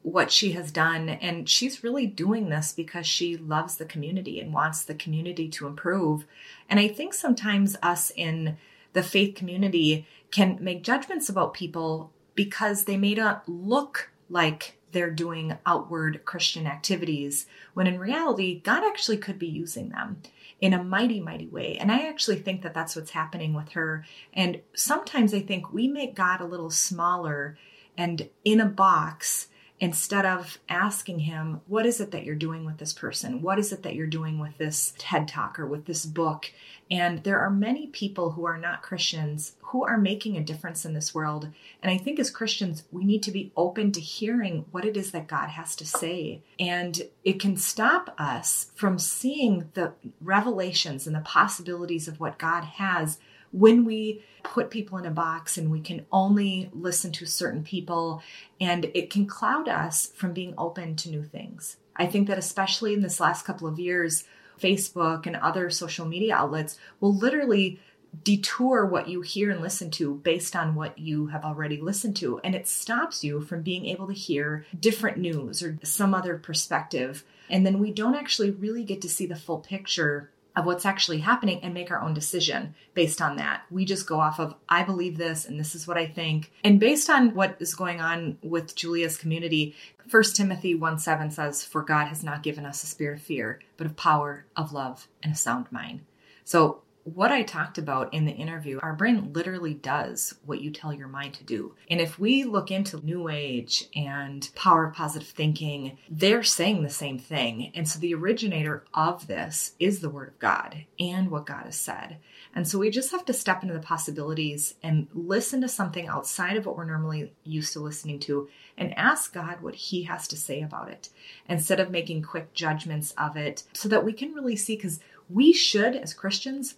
what 0.03 0.31
she 0.31 0.53
has 0.53 0.71
done. 0.71 1.09
And 1.09 1.47
she's 1.47 1.83
really 1.83 2.07
doing 2.07 2.49
this 2.49 2.71
because 2.71 3.05
she 3.05 3.37
loves 3.37 3.75
the 3.75 3.85
community 3.85 4.39
and 4.39 4.53
wants 4.53 4.83
the 4.83 4.95
community 4.95 5.47
to 5.49 5.67
improve. 5.67 6.25
And 6.69 6.79
I 6.79 6.87
think 6.87 7.13
sometimes 7.13 7.77
us 7.83 8.11
in 8.15 8.57
the 8.93 9.03
faith 9.03 9.35
community 9.35 10.07
can 10.31 10.57
make 10.59 10.83
judgments 10.83 11.29
about 11.29 11.53
people 11.53 12.11
because 12.35 12.85
they 12.85 12.97
may 12.97 13.13
not 13.13 13.47
look 13.47 14.09
like 14.29 14.77
they're 14.91 15.11
doing 15.11 15.57
outward 15.65 16.21
Christian 16.25 16.67
activities, 16.67 17.45
when 17.73 17.87
in 17.87 17.99
reality, 17.99 18.59
God 18.59 18.83
actually 18.83 19.17
could 19.17 19.39
be 19.39 19.47
using 19.47 19.89
them 19.89 20.21
in 20.59 20.73
a 20.73 20.83
mighty, 20.83 21.19
mighty 21.19 21.47
way. 21.47 21.77
And 21.77 21.91
I 21.91 22.07
actually 22.07 22.37
think 22.37 22.61
that 22.61 22.73
that's 22.73 22.95
what's 22.95 23.11
happening 23.11 23.53
with 23.53 23.69
her. 23.69 24.05
And 24.33 24.61
sometimes 24.73 25.33
I 25.33 25.39
think 25.41 25.73
we 25.73 25.87
make 25.87 26.15
God 26.15 26.41
a 26.41 26.45
little 26.45 26.69
smaller 26.69 27.57
and 27.97 28.29
in 28.43 28.59
a 28.59 28.65
box 28.65 29.47
instead 29.81 30.27
of 30.27 30.59
asking 30.69 31.19
him, 31.19 31.59
What 31.67 31.85
is 31.85 31.99
it 31.99 32.11
that 32.11 32.23
you're 32.23 32.35
doing 32.35 32.63
with 32.63 32.77
this 32.77 32.93
person? 32.93 33.41
What 33.41 33.59
is 33.59 33.73
it 33.73 33.83
that 33.83 33.95
you're 33.95 34.07
doing 34.07 34.39
with 34.39 34.57
this 34.57 34.93
TED 34.97 35.27
Talk 35.27 35.59
or 35.59 35.65
with 35.65 35.85
this 35.85 36.05
book? 36.05 36.53
And 36.89 37.23
there 37.23 37.39
are 37.39 37.49
many 37.49 37.87
people 37.87 38.31
who 38.31 38.45
are 38.45 38.57
not 38.57 38.83
Christians 38.83 39.55
who 39.61 39.85
are 39.85 39.97
making 39.97 40.37
a 40.37 40.43
difference 40.43 40.85
in 40.85 40.93
this 40.93 41.15
world. 41.15 41.47
And 41.81 41.91
I 41.91 41.97
think 41.97 42.19
as 42.19 42.29
Christians, 42.29 42.83
we 42.91 43.05
need 43.05 43.23
to 43.23 43.31
be 43.31 43.51
open 43.55 43.91
to 43.93 44.01
hearing 44.01 44.65
what 44.71 44.85
it 44.85 44.97
is 44.97 45.11
that 45.11 45.27
God 45.27 45.47
has 45.47 45.75
to 45.77 45.85
say. 45.85 46.41
And 46.59 47.01
it 47.23 47.39
can 47.39 47.55
stop 47.55 48.13
us 48.17 48.71
from 48.75 48.99
seeing 48.99 49.69
the 49.73 49.93
revelations 50.19 51.07
and 51.07 51.15
the 51.15 51.21
possibilities 51.21 52.09
of 52.09 52.19
what 52.19 52.37
God 52.37 52.65
has 52.65 53.17
when 53.51 53.85
we 53.85 54.23
put 54.43 54.69
people 54.69 54.97
in 54.97 55.05
a 55.05 55.11
box 55.11 55.57
and 55.57 55.69
we 55.69 55.81
can 55.81 56.05
only 56.11 56.69
listen 56.73 57.11
to 57.11 57.25
certain 57.25 57.63
people, 57.63 58.21
and 58.59 58.85
it 58.93 59.09
can 59.09 59.25
cloud 59.25 59.67
us 59.67 60.11
from 60.15 60.33
being 60.33 60.53
open 60.57 60.95
to 60.97 61.09
new 61.09 61.23
things. 61.23 61.77
I 61.95 62.07
think 62.07 62.27
that 62.27 62.37
especially 62.37 62.93
in 62.93 63.01
this 63.01 63.19
last 63.19 63.45
couple 63.45 63.67
of 63.67 63.79
years, 63.79 64.23
Facebook 64.59 65.25
and 65.25 65.35
other 65.35 65.69
social 65.69 66.05
media 66.05 66.35
outlets 66.35 66.77
will 66.99 67.13
literally 67.13 67.79
detour 68.23 68.85
what 68.85 69.07
you 69.07 69.21
hear 69.21 69.49
and 69.49 69.61
listen 69.61 69.89
to 69.89 70.15
based 70.15 70.55
on 70.55 70.75
what 70.75 70.97
you 70.99 71.27
have 71.27 71.45
already 71.45 71.79
listened 71.79 72.15
to. 72.17 72.39
And 72.43 72.53
it 72.53 72.67
stops 72.67 73.23
you 73.23 73.41
from 73.41 73.61
being 73.61 73.85
able 73.85 74.07
to 74.07 74.13
hear 74.13 74.65
different 74.77 75.17
news 75.17 75.63
or 75.63 75.79
some 75.83 76.13
other 76.13 76.37
perspective. 76.37 77.23
And 77.49 77.65
then 77.65 77.79
we 77.79 77.91
don't 77.91 78.15
actually 78.15 78.51
really 78.51 78.83
get 78.83 79.01
to 79.01 79.09
see 79.09 79.25
the 79.25 79.35
full 79.35 79.59
picture 79.59 80.29
of 80.55 80.65
what's 80.65 80.85
actually 80.85 81.19
happening 81.19 81.59
and 81.63 81.73
make 81.73 81.91
our 81.91 82.01
own 82.01 82.13
decision 82.13 82.75
based 82.93 83.21
on 83.21 83.37
that. 83.37 83.63
We 83.71 83.85
just 83.85 84.07
go 84.07 84.19
off 84.19 84.39
of, 84.39 84.55
I 84.67 84.83
believe 84.83 85.17
this 85.17 85.45
and 85.45 85.59
this 85.59 85.75
is 85.75 85.87
what 85.87 85.97
I 85.97 86.05
think. 86.05 86.51
And 86.63 86.79
based 86.79 87.09
on 87.09 87.33
what 87.33 87.55
is 87.59 87.73
going 87.73 88.01
on 88.01 88.37
with 88.41 88.75
Julia's 88.75 89.17
community, 89.17 89.75
1 90.09 90.23
Timothy 90.33 90.75
1 90.75 90.99
7 90.99 91.31
says, 91.31 91.63
For 91.63 91.81
God 91.81 92.07
has 92.07 92.23
not 92.23 92.43
given 92.43 92.65
us 92.65 92.83
a 92.83 92.87
spirit 92.87 93.19
of 93.19 93.23
fear, 93.23 93.59
but 93.77 93.87
of 93.87 93.95
power, 93.95 94.45
of 94.55 94.73
love, 94.73 95.07
and 95.23 95.33
a 95.33 95.37
sound 95.37 95.71
mind. 95.71 96.01
So 96.43 96.81
what 97.03 97.31
I 97.31 97.43
talked 97.43 97.77
about 97.77 98.13
in 98.13 98.25
the 98.25 98.31
interview, 98.31 98.79
our 98.81 98.93
brain 98.93 99.33
literally 99.33 99.73
does 99.73 100.35
what 100.45 100.61
you 100.61 100.71
tell 100.71 100.93
your 100.93 101.07
mind 101.07 101.33
to 101.35 101.43
do. 101.43 101.73
And 101.89 101.99
if 101.99 102.19
we 102.19 102.43
look 102.43 102.69
into 102.69 103.03
New 103.03 103.27
Age 103.27 103.85
and 103.95 104.47
power 104.55 104.85
of 104.85 104.93
positive 104.93 105.27
thinking, 105.27 105.97
they're 106.09 106.43
saying 106.43 106.83
the 106.83 106.89
same 106.89 107.17
thing. 107.17 107.71
And 107.73 107.87
so 107.87 107.99
the 107.99 108.13
originator 108.13 108.83
of 108.93 109.27
this 109.27 109.73
is 109.79 109.99
the 109.99 110.09
Word 110.09 110.29
of 110.29 110.39
God 110.39 110.85
and 110.99 111.31
what 111.31 111.45
God 111.45 111.65
has 111.65 111.75
said. 111.75 112.17
And 112.53 112.67
so 112.67 112.77
we 112.77 112.89
just 112.89 113.11
have 113.11 113.25
to 113.25 113.33
step 113.33 113.63
into 113.63 113.73
the 113.73 113.79
possibilities 113.79 114.75
and 114.83 115.07
listen 115.13 115.61
to 115.61 115.67
something 115.67 116.07
outside 116.07 116.57
of 116.57 116.65
what 116.65 116.75
we're 116.75 116.85
normally 116.85 117.33
used 117.43 117.73
to 117.73 117.79
listening 117.79 118.19
to 118.19 118.49
and 118.77 118.97
ask 118.97 119.33
God 119.33 119.61
what 119.61 119.75
He 119.75 120.03
has 120.03 120.27
to 120.27 120.37
say 120.37 120.61
about 120.61 120.89
it 120.89 121.09
instead 121.47 121.79
of 121.79 121.89
making 121.89 122.23
quick 122.23 122.53
judgments 122.53 123.13
of 123.17 123.37
it 123.37 123.63
so 123.73 123.89
that 123.89 124.05
we 124.05 124.13
can 124.13 124.33
really 124.33 124.55
see 124.55 124.75
because 124.75 124.99
we 125.29 125.53
should, 125.53 125.95
as 125.95 126.13
Christians, 126.13 126.75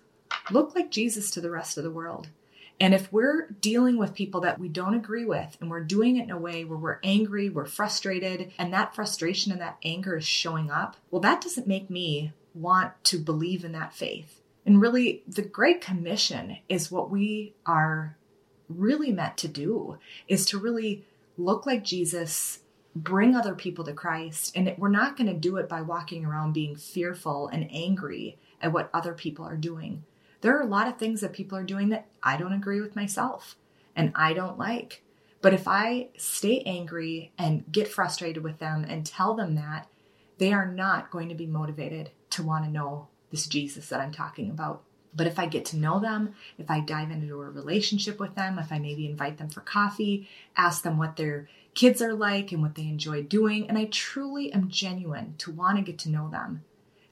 look 0.52 0.76
like 0.76 0.92
Jesus 0.92 1.32
to 1.32 1.42
the 1.42 1.52
rest 1.52 1.78
of 1.78 1.84
the 1.84 1.92
world. 1.92 2.30
And 2.80 2.94
if 2.94 3.12
we're 3.14 3.50
dealing 3.62 3.98
with 3.98 4.14
people 4.14 4.42
that 4.42 4.60
we 4.60 4.68
don't 4.68 4.96
agree 4.96 5.26
with 5.26 5.58
and 5.62 5.70
we're 5.70 5.84
doing 5.84 6.18
it 6.18 6.24
in 6.24 6.32
a 6.32 6.38
way 6.38 6.66
where 6.66 6.78
we're 6.78 7.00
angry, 7.04 7.50
we're 7.50 7.66
frustrated, 7.66 8.52
and 8.58 8.74
that 8.74 8.96
frustration 8.96 9.52
and 9.52 9.62
that 9.62 9.78
anger 9.84 10.18
is 10.18 10.26
showing 10.26 10.72
up, 10.72 10.98
well, 11.12 11.22
that 11.22 11.42
doesn't 11.42 11.68
make 11.68 11.90
me 11.90 12.34
want 12.54 12.92
to 13.06 13.20
believe 13.20 13.64
in 13.64 13.72
that 13.74 13.94
faith. 13.94 14.42
And 14.66 14.82
really, 14.82 15.24
the 15.28 15.42
Great 15.42 15.82
Commission 15.82 16.58
is 16.68 16.92
what 16.92 17.10
we 17.10 17.54
are 17.66 18.18
really 18.70 19.12
meant 19.12 19.38
to 19.38 19.48
do 19.48 19.98
is 20.28 20.46
to 20.48 20.58
really 20.58 21.06
look 21.38 21.66
like 21.66 21.84
Jesus, 21.84 22.60
bring 22.96 23.36
other 23.36 23.56
people 23.56 23.84
to 23.86 23.94
Christ. 23.94 24.56
And 24.56 24.74
we're 24.78 24.90
not 24.90 25.18
going 25.18 25.28
to 25.28 25.34
do 25.34 25.58
it 25.58 25.70
by 25.70 25.82
walking 25.82 26.26
around 26.26 26.54
being 26.54 26.76
fearful 26.76 27.48
and 27.48 27.68
angry 27.72 28.38
at 28.62 28.72
what 28.72 28.90
other 28.94 29.14
people 29.14 29.46
are 29.46 29.58
doing 29.58 30.04
there 30.44 30.58
are 30.58 30.62
a 30.62 30.68
lot 30.68 30.90
of 30.90 30.98
things 30.98 31.22
that 31.22 31.32
people 31.32 31.58
are 31.58 31.64
doing 31.64 31.88
that 31.90 32.06
I 32.22 32.36
don't 32.36 32.52
agree 32.52 32.82
with 32.82 32.98
myself 32.98 33.56
and 33.96 34.12
I 34.14 34.34
don't 34.34 34.60
like. 34.60 35.02
But 35.42 35.54
if 35.54 35.70
I 35.70 36.10
stay 36.18 36.62
angry 36.66 37.32
and 37.38 37.64
get 37.72 37.88
frustrated 37.88 38.44
with 38.44 38.60
them 38.60 38.86
and 38.88 39.06
tell 39.06 39.36
them 39.36 39.56
that, 39.56 39.88
they 40.40 40.52
are 40.52 40.70
not 40.70 41.12
going 41.12 41.30
to 41.30 41.36
be 41.36 41.48
motivated 41.48 42.12
to 42.32 42.44
want 42.44 42.66
to 42.66 42.72
know 42.72 43.08
this 43.32 43.48
Jesus 43.48 43.88
that 43.88 44.02
I'm 44.02 44.12
talking 44.12 44.50
about. 44.50 44.84
But 45.16 45.28
if 45.28 45.40
I 45.40 45.46
get 45.46 45.64
to 45.68 45.78
know 45.78 46.02
them, 46.02 46.34
if 46.58 46.70
I 46.70 46.82
dive 46.82 47.10
into 47.10 47.42
a 47.42 47.50
relationship 47.50 48.20
with 48.20 48.36
them, 48.36 48.60
if 48.60 48.70
I 48.70 48.80
maybe 48.80 49.06
invite 49.06 49.38
them 49.38 49.50
for 49.50 49.62
coffee, 49.62 50.28
ask 50.58 50.84
them 50.84 50.98
what 50.98 51.16
their 51.16 51.48
kids 51.74 52.02
are 52.02 52.14
like 52.14 52.52
and 52.52 52.62
what 52.62 52.76
they 52.76 52.84
enjoy 52.84 53.24
doing, 53.24 53.70
and 53.70 53.78
I 53.78 53.86
truly 53.86 54.52
am 54.52 54.70
genuine 54.70 55.36
to 55.38 55.52
want 55.52 55.78
to 55.78 55.84
get 55.84 56.00
to 56.00 56.10
know 56.10 56.30
them, 56.30 56.66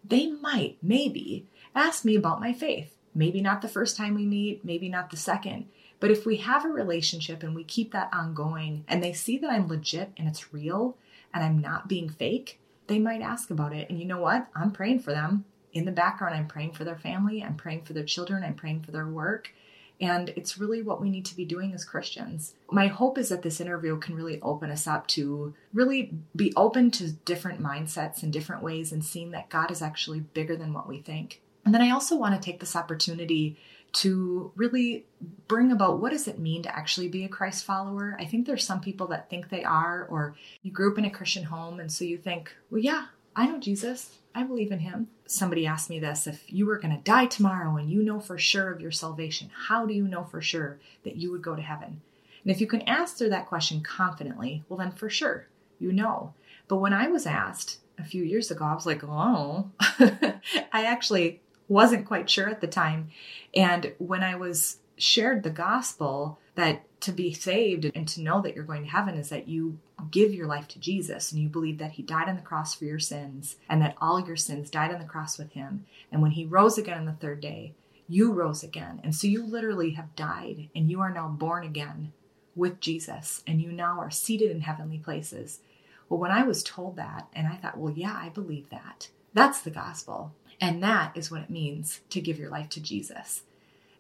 they 0.04 0.28
might, 0.28 0.78
maybe, 0.82 1.48
ask 1.74 2.04
me 2.04 2.16
about 2.18 2.42
my 2.42 2.52
faith. 2.52 2.98
Maybe 3.14 3.42
not 3.42 3.62
the 3.62 3.68
first 3.68 3.98
time 3.98 4.16
we 4.16 4.26
meet, 4.26 4.64
maybe 4.64 4.90
not 4.90 5.10
the 5.10 5.18
second. 5.18 5.68
But 6.00 6.12
if 6.12 6.26
we 6.26 6.38
have 6.38 6.66
a 6.66 6.70
relationship 6.70 7.44
and 7.44 7.54
we 7.54 7.64
keep 7.64 7.92
that 7.92 8.10
ongoing 8.12 8.86
and 8.88 9.04
they 9.04 9.14
see 9.14 9.38
that 9.38 9.52
I'm 9.52 9.68
legit 9.68 10.12
and 10.18 10.28
it's 10.28 10.54
real 10.54 10.98
and 11.34 11.44
I'm 11.44 11.60
not 11.60 11.88
being 11.88 12.10
fake, 12.10 12.60
they 12.88 13.00
might 13.00 13.22
ask 13.22 13.52
about 13.52 13.74
it. 13.74 13.90
And 13.90 14.00
you 14.00 14.06
know 14.06 14.20
what? 14.20 14.48
I'm 14.56 14.72
praying 14.72 15.00
for 15.00 15.12
them. 15.12 15.46
In 15.74 15.86
the 15.86 15.92
background, 15.92 16.36
I'm 16.36 16.48
praying 16.48 16.74
for 16.74 16.84
their 16.84 16.98
family, 16.98 17.42
I'm 17.42 17.56
praying 17.56 17.84
for 17.84 17.94
their 17.94 18.04
children, 18.04 18.44
I'm 18.44 18.56
praying 18.56 18.82
for 18.82 18.92
their 18.92 19.08
work. 19.08 19.54
And 20.02 20.30
it's 20.30 20.58
really 20.58 20.82
what 20.82 21.00
we 21.00 21.12
need 21.12 21.26
to 21.26 21.36
be 21.36 21.46
doing 21.46 21.74
as 21.74 21.86
Christians. 21.86 22.56
My 22.72 22.88
hope 22.88 23.20
is 23.20 23.30
that 23.30 23.44
this 23.44 23.62
interview 23.62 23.98
can 24.00 24.16
really 24.16 24.42
open 24.42 24.72
us 24.72 24.88
up 24.88 25.06
to 25.10 25.54
really 25.74 26.12
be 26.36 26.52
open 26.58 26.90
to 26.92 27.12
different 27.12 27.62
mindsets 27.62 28.24
and 28.24 28.34
different 28.34 28.64
ways 28.64 28.92
and 28.92 29.06
seeing 29.06 29.32
that 29.32 29.50
God 29.50 29.70
is 29.70 29.82
actually 29.82 30.22
bigger 30.22 30.56
than 30.56 30.74
what 30.74 30.90
we 30.90 30.98
think. 30.98 31.42
And 31.66 31.74
then 31.74 31.82
I 31.82 31.92
also 31.92 32.16
want 32.16 32.36
to 32.36 32.42
take 32.42 32.60
this 32.60 32.76
opportunity 32.76 33.58
to 33.94 34.52
really 34.56 35.06
bring 35.48 35.72
about 35.72 36.00
what 36.00 36.12
does 36.12 36.28
it 36.28 36.40
mean 36.40 36.64
to 36.64 36.76
actually 36.76 37.10
be 37.10 37.26
a 37.26 37.30
Christ 37.30 37.66
follower. 37.66 38.16
I 38.20 38.26
think 38.26 38.46
there's 38.46 38.66
some 38.66 38.80
people 38.80 39.08
that 39.08 39.30
think 39.30 39.50
they 39.50 39.64
are, 39.64 40.06
or 40.10 40.36
you 40.64 40.72
grew 40.72 40.92
up 40.92 40.98
in 40.98 41.06
a 41.06 41.12
Christian 41.12 41.44
home, 41.44 41.80
and 41.80 41.92
so 41.92 42.06
you 42.06 42.18
think, 42.18 42.56
well, 42.70 42.82
yeah, 42.82 43.08
I 43.36 43.48
know 43.48 43.60
Jesus. 43.60 44.18
I 44.34 44.44
believe 44.44 44.72
in 44.72 44.80
him. 44.80 45.08
Somebody 45.26 45.66
asked 45.66 45.90
me 45.90 46.00
this 46.00 46.26
if 46.26 46.44
you 46.48 46.66
were 46.66 46.80
going 46.80 46.96
to 46.96 47.04
die 47.04 47.26
tomorrow 47.26 47.76
and 47.76 47.90
you 47.90 48.02
know 48.02 48.20
for 48.20 48.38
sure 48.38 48.72
of 48.72 48.80
your 48.80 48.92
salvation, 48.92 49.50
how 49.68 49.86
do 49.86 49.94
you 49.94 50.08
know 50.08 50.24
for 50.24 50.42
sure 50.42 50.80
that 51.04 51.18
you 51.18 51.32
would 51.32 51.42
go 51.42 51.56
to 51.56 51.62
heaven? 51.62 52.02
And 52.44 52.52
if 52.52 52.62
you 52.62 52.68
can 52.68 52.82
answer 52.82 53.30
that 53.30 53.48
question 53.48 53.82
confidently, 53.82 54.64
well, 54.68 54.80
then 54.80 54.92
for 54.92 55.10
sure, 55.10 55.48
you 55.80 55.92
know. 55.92 56.34
But 56.68 56.78
when 56.78 56.94
I 56.94 57.08
was 57.08 57.26
asked 57.26 57.80
a 58.00 58.04
few 58.04 58.24
years 58.24 58.52
ago, 58.52 58.66
I 58.66 58.74
was 58.74 58.86
like, 58.86 59.04
oh, 59.04 59.70
I 59.80 60.86
actually 60.86 61.42
wasn't 61.68 62.08
quite 62.08 62.30
sure 62.30 62.50
at 62.50 62.62
the 62.62 62.68
time. 62.68 63.10
And 63.54 63.94
when 63.98 64.24
I 64.24 64.36
was 64.36 64.78
shared 64.98 65.44
the 65.44 65.50
gospel 65.50 66.40
that 66.56 66.84
to 67.02 67.12
be 67.12 67.34
saved 67.34 67.90
and 67.96 68.08
to 68.08 68.22
know 68.22 68.42
that 68.42 68.56
you're 68.56 68.64
going 68.64 68.84
to 68.84 68.90
heaven 68.90 69.16
is 69.16 69.30
that 69.30 69.48
you 69.48 69.80
give 70.12 70.34
your 70.34 70.48
life 70.48 70.68
to 70.68 70.80
Jesus 70.80 71.32
and 71.32 71.42
you 71.42 71.50
believe 71.50 71.80
that 71.80 71.94
he 71.94 72.04
died 72.04 72.30
on 72.30 72.36
the 72.36 72.42
cross 72.42 72.76
for 72.76 72.86
your 72.86 73.00
sins 73.00 73.56
and 73.68 73.82
that 73.82 73.96
all 74.00 74.26
your 74.26 74.36
sins 74.36 74.70
died 74.70 74.94
on 74.94 75.00
the 75.00 75.06
cross 75.06 75.38
with 75.38 75.54
him. 75.54 75.86
And 76.12 76.22
when 76.22 76.32
he 76.32 76.46
rose 76.46 76.78
again 76.78 76.98
on 76.98 77.06
the 77.06 77.14
third 77.14 77.42
day, 77.42 77.74
you 78.08 78.32
rose 78.32 78.64
again. 78.64 79.00
And 79.04 79.16
so 79.16 79.28
you 79.28 79.44
literally 79.44 79.92
have 79.92 80.16
died 80.16 80.70
and 80.76 80.92
you 80.92 81.00
are 81.02 81.14
now 81.14 81.30
born 81.30 81.64
again 81.64 82.12
with 82.56 82.80
Jesus 82.80 83.42
and 83.48 83.62
you 83.62 83.72
now 83.72 84.00
are 84.00 84.12
seated 84.12 84.52
in 84.52 84.62
heavenly 84.62 85.00
places. 85.00 85.62
Well, 86.10 86.20
when 86.20 86.32
I 86.32 86.44
was 86.44 86.62
told 86.62 86.98
that, 86.98 87.30
and 87.34 87.48
I 87.48 87.56
thought, 87.56 87.78
well, 87.78 87.94
yeah, 87.94 88.14
I 88.14 88.30
believe 88.30 88.70
that. 88.70 89.10
That's 89.34 89.62
the 89.62 89.72
gospel. 89.72 90.34
And 90.62 90.84
that 90.84 91.18
is 91.18 91.32
what 91.32 91.42
it 91.42 91.50
means 91.50 92.02
to 92.12 92.22
give 92.22 92.38
your 92.38 92.52
life 92.52 92.70
to 92.70 92.80
Jesus. 92.80 93.42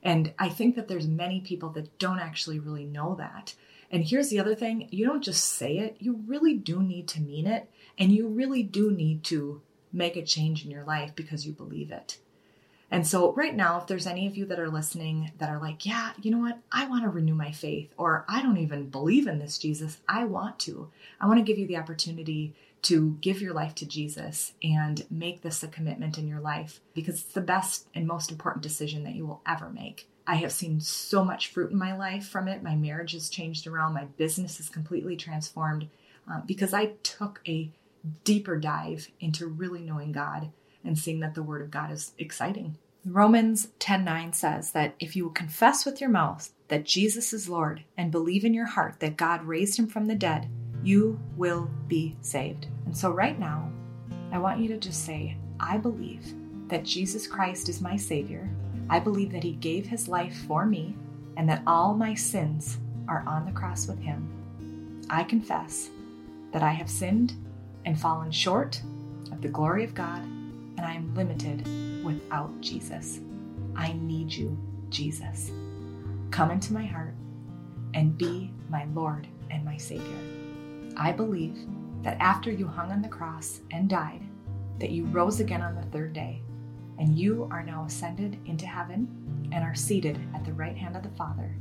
And 0.03 0.33
I 0.39 0.47
think 0.49 0.75
that 0.75 0.87
there's 0.87 1.07
many 1.07 1.41
people 1.41 1.69
that 1.69 1.97
don't 1.97 2.19
actually 2.19 2.59
really 2.59 2.85
know 2.85 3.15
that. 3.15 3.55
And 3.89 4.05
here's 4.05 4.29
the 4.29 4.39
other 4.39 4.55
thing 4.55 4.87
you 4.91 5.05
don't 5.05 5.23
just 5.23 5.43
say 5.43 5.79
it, 5.79 5.97
you 5.99 6.23
really 6.27 6.53
do 6.53 6.81
need 6.81 7.07
to 7.09 7.21
mean 7.21 7.47
it. 7.47 7.69
And 7.97 8.11
you 8.11 8.27
really 8.27 8.63
do 8.63 8.91
need 8.91 9.23
to 9.25 9.61
make 9.91 10.15
a 10.15 10.23
change 10.23 10.63
in 10.63 10.71
your 10.71 10.85
life 10.85 11.13
because 11.15 11.45
you 11.45 11.51
believe 11.51 11.91
it. 11.91 12.19
And 12.89 13.07
so, 13.07 13.31
right 13.33 13.55
now, 13.55 13.79
if 13.79 13.87
there's 13.87 14.07
any 14.07 14.27
of 14.27 14.35
you 14.35 14.45
that 14.45 14.59
are 14.59 14.69
listening 14.69 15.31
that 15.37 15.49
are 15.49 15.59
like, 15.59 15.85
yeah, 15.85 16.11
you 16.21 16.29
know 16.29 16.39
what? 16.39 16.59
I 16.71 16.87
want 16.89 17.03
to 17.03 17.09
renew 17.09 17.33
my 17.33 17.51
faith, 17.51 17.93
or 17.97 18.25
I 18.27 18.41
don't 18.41 18.57
even 18.57 18.89
believe 18.89 19.27
in 19.27 19.39
this 19.39 19.57
Jesus. 19.57 19.99
I 20.09 20.25
want 20.25 20.59
to. 20.59 20.89
I 21.19 21.27
want 21.27 21.39
to 21.39 21.45
give 21.45 21.57
you 21.57 21.67
the 21.67 21.77
opportunity 21.77 22.53
to 22.83 23.17
give 23.21 23.41
your 23.41 23.53
life 23.53 23.75
to 23.75 23.85
Jesus 23.85 24.53
and 24.63 25.05
make 25.09 25.41
this 25.41 25.61
a 25.61 25.67
commitment 25.67 26.17
in 26.17 26.27
your 26.27 26.39
life 26.39 26.81
because 26.93 27.15
it's 27.15 27.33
the 27.33 27.41
best 27.41 27.87
and 27.93 28.07
most 28.07 28.31
important 28.31 28.63
decision 28.63 29.03
that 29.03 29.15
you 29.15 29.25
will 29.27 29.41
ever 29.47 29.69
make. 29.69 30.07
I 30.25 30.35
have 30.35 30.51
seen 30.51 30.79
so 30.79 31.23
much 31.23 31.47
fruit 31.47 31.71
in 31.71 31.77
my 31.77 31.95
life 31.95 32.27
from 32.27 32.47
it. 32.47 32.63
My 32.63 32.75
marriage 32.75 33.13
has 33.13 33.29
changed 33.29 33.67
around, 33.67 33.93
my 33.93 34.05
business 34.17 34.59
is 34.59 34.69
completely 34.69 35.15
transformed 35.15 35.89
uh, 36.31 36.41
because 36.45 36.73
I 36.73 36.93
took 37.03 37.41
a 37.47 37.71
deeper 38.23 38.57
dive 38.57 39.09
into 39.19 39.47
really 39.47 39.81
knowing 39.81 40.11
God 40.11 40.51
and 40.83 40.97
seeing 40.97 41.19
that 41.19 41.35
the 41.35 41.43
Word 41.43 41.61
of 41.61 41.71
God 41.71 41.91
is 41.91 42.13
exciting. 42.17 42.77
Romans 43.05 43.67
10:9 43.79 44.33
says 44.33 44.71
that 44.71 44.95
if 44.99 45.15
you 45.15 45.23
will 45.23 45.31
confess 45.31 45.85
with 45.85 45.99
your 45.99 46.09
mouth 46.09 46.53
that 46.67 46.85
Jesus 46.85 47.33
is 47.33 47.49
Lord 47.49 47.83
and 47.97 48.11
believe 48.11 48.45
in 48.45 48.53
your 48.53 48.67
heart 48.67 48.99
that 48.99 49.17
God 49.17 49.43
raised 49.43 49.77
him 49.77 49.87
from 49.87 50.05
the 50.05 50.15
dead, 50.15 50.49
you 50.83 51.19
will 51.37 51.69
be 51.87 52.15
saved. 52.21 52.67
And 52.85 52.95
so, 52.95 53.11
right 53.11 53.37
now, 53.37 53.71
I 54.31 54.37
want 54.37 54.59
you 54.59 54.67
to 54.69 54.77
just 54.77 55.05
say, 55.05 55.37
I 55.59 55.77
believe 55.77 56.33
that 56.67 56.83
Jesus 56.83 57.27
Christ 57.27 57.69
is 57.69 57.81
my 57.81 57.95
Savior. 57.95 58.49
I 58.89 58.99
believe 58.99 59.31
that 59.31 59.43
He 59.43 59.53
gave 59.53 59.85
His 59.85 60.07
life 60.07 60.35
for 60.47 60.65
me 60.65 60.95
and 61.37 61.47
that 61.49 61.63
all 61.67 61.93
my 61.93 62.13
sins 62.13 62.77
are 63.07 63.23
on 63.27 63.45
the 63.45 63.51
cross 63.51 63.87
with 63.87 63.99
Him. 63.99 65.05
I 65.09 65.23
confess 65.23 65.89
that 66.51 66.63
I 66.63 66.71
have 66.71 66.89
sinned 66.89 67.33
and 67.85 67.99
fallen 67.99 68.31
short 68.31 68.81
of 69.31 69.41
the 69.41 69.47
glory 69.49 69.83
of 69.83 69.93
God, 69.93 70.21
and 70.21 70.81
I 70.81 70.93
am 70.93 71.13
limited 71.15 71.67
without 72.03 72.59
Jesus. 72.61 73.19
I 73.75 73.93
need 73.93 74.31
you, 74.31 74.57
Jesus. 74.89 75.51
Come 76.31 76.51
into 76.51 76.73
my 76.73 76.85
heart 76.85 77.13
and 77.93 78.17
be 78.17 78.51
my 78.69 78.85
Lord 78.93 79.27
and 79.49 79.65
my 79.65 79.77
Savior. 79.77 80.40
I 80.97 81.11
believe 81.11 81.57
that 82.03 82.17
after 82.19 82.51
you 82.51 82.67
hung 82.67 82.91
on 82.91 83.01
the 83.01 83.07
cross 83.07 83.61
and 83.71 83.89
died, 83.89 84.21
that 84.79 84.91
you 84.91 85.05
rose 85.05 85.39
again 85.39 85.61
on 85.61 85.75
the 85.75 85.83
third 85.83 86.13
day, 86.13 86.41
and 86.97 87.17
you 87.17 87.47
are 87.51 87.63
now 87.63 87.85
ascended 87.85 88.37
into 88.45 88.65
heaven 88.65 89.49
and 89.51 89.63
are 89.63 89.75
seated 89.75 90.19
at 90.33 90.45
the 90.45 90.53
right 90.53 90.77
hand 90.77 90.95
of 90.95 91.03
the 91.03 91.09
Father, 91.09 91.55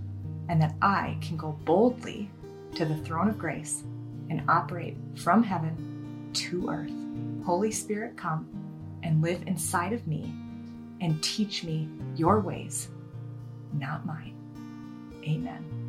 and 0.48 0.60
that 0.60 0.74
I 0.80 1.18
can 1.20 1.36
go 1.36 1.58
boldly 1.64 2.30
to 2.74 2.84
the 2.84 2.96
throne 2.96 3.28
of 3.28 3.38
grace 3.38 3.82
and 4.28 4.42
operate 4.48 4.96
from 5.16 5.42
heaven 5.42 6.30
to 6.32 6.68
earth. 6.68 7.44
Holy 7.44 7.70
Spirit, 7.70 8.16
come 8.16 8.48
and 9.02 9.22
live 9.22 9.42
inside 9.46 9.92
of 9.92 10.06
me 10.06 10.32
and 11.00 11.22
teach 11.22 11.64
me 11.64 11.88
your 12.16 12.40
ways, 12.40 12.88
not 13.72 14.06
mine. 14.06 14.34
Amen. 15.24 15.79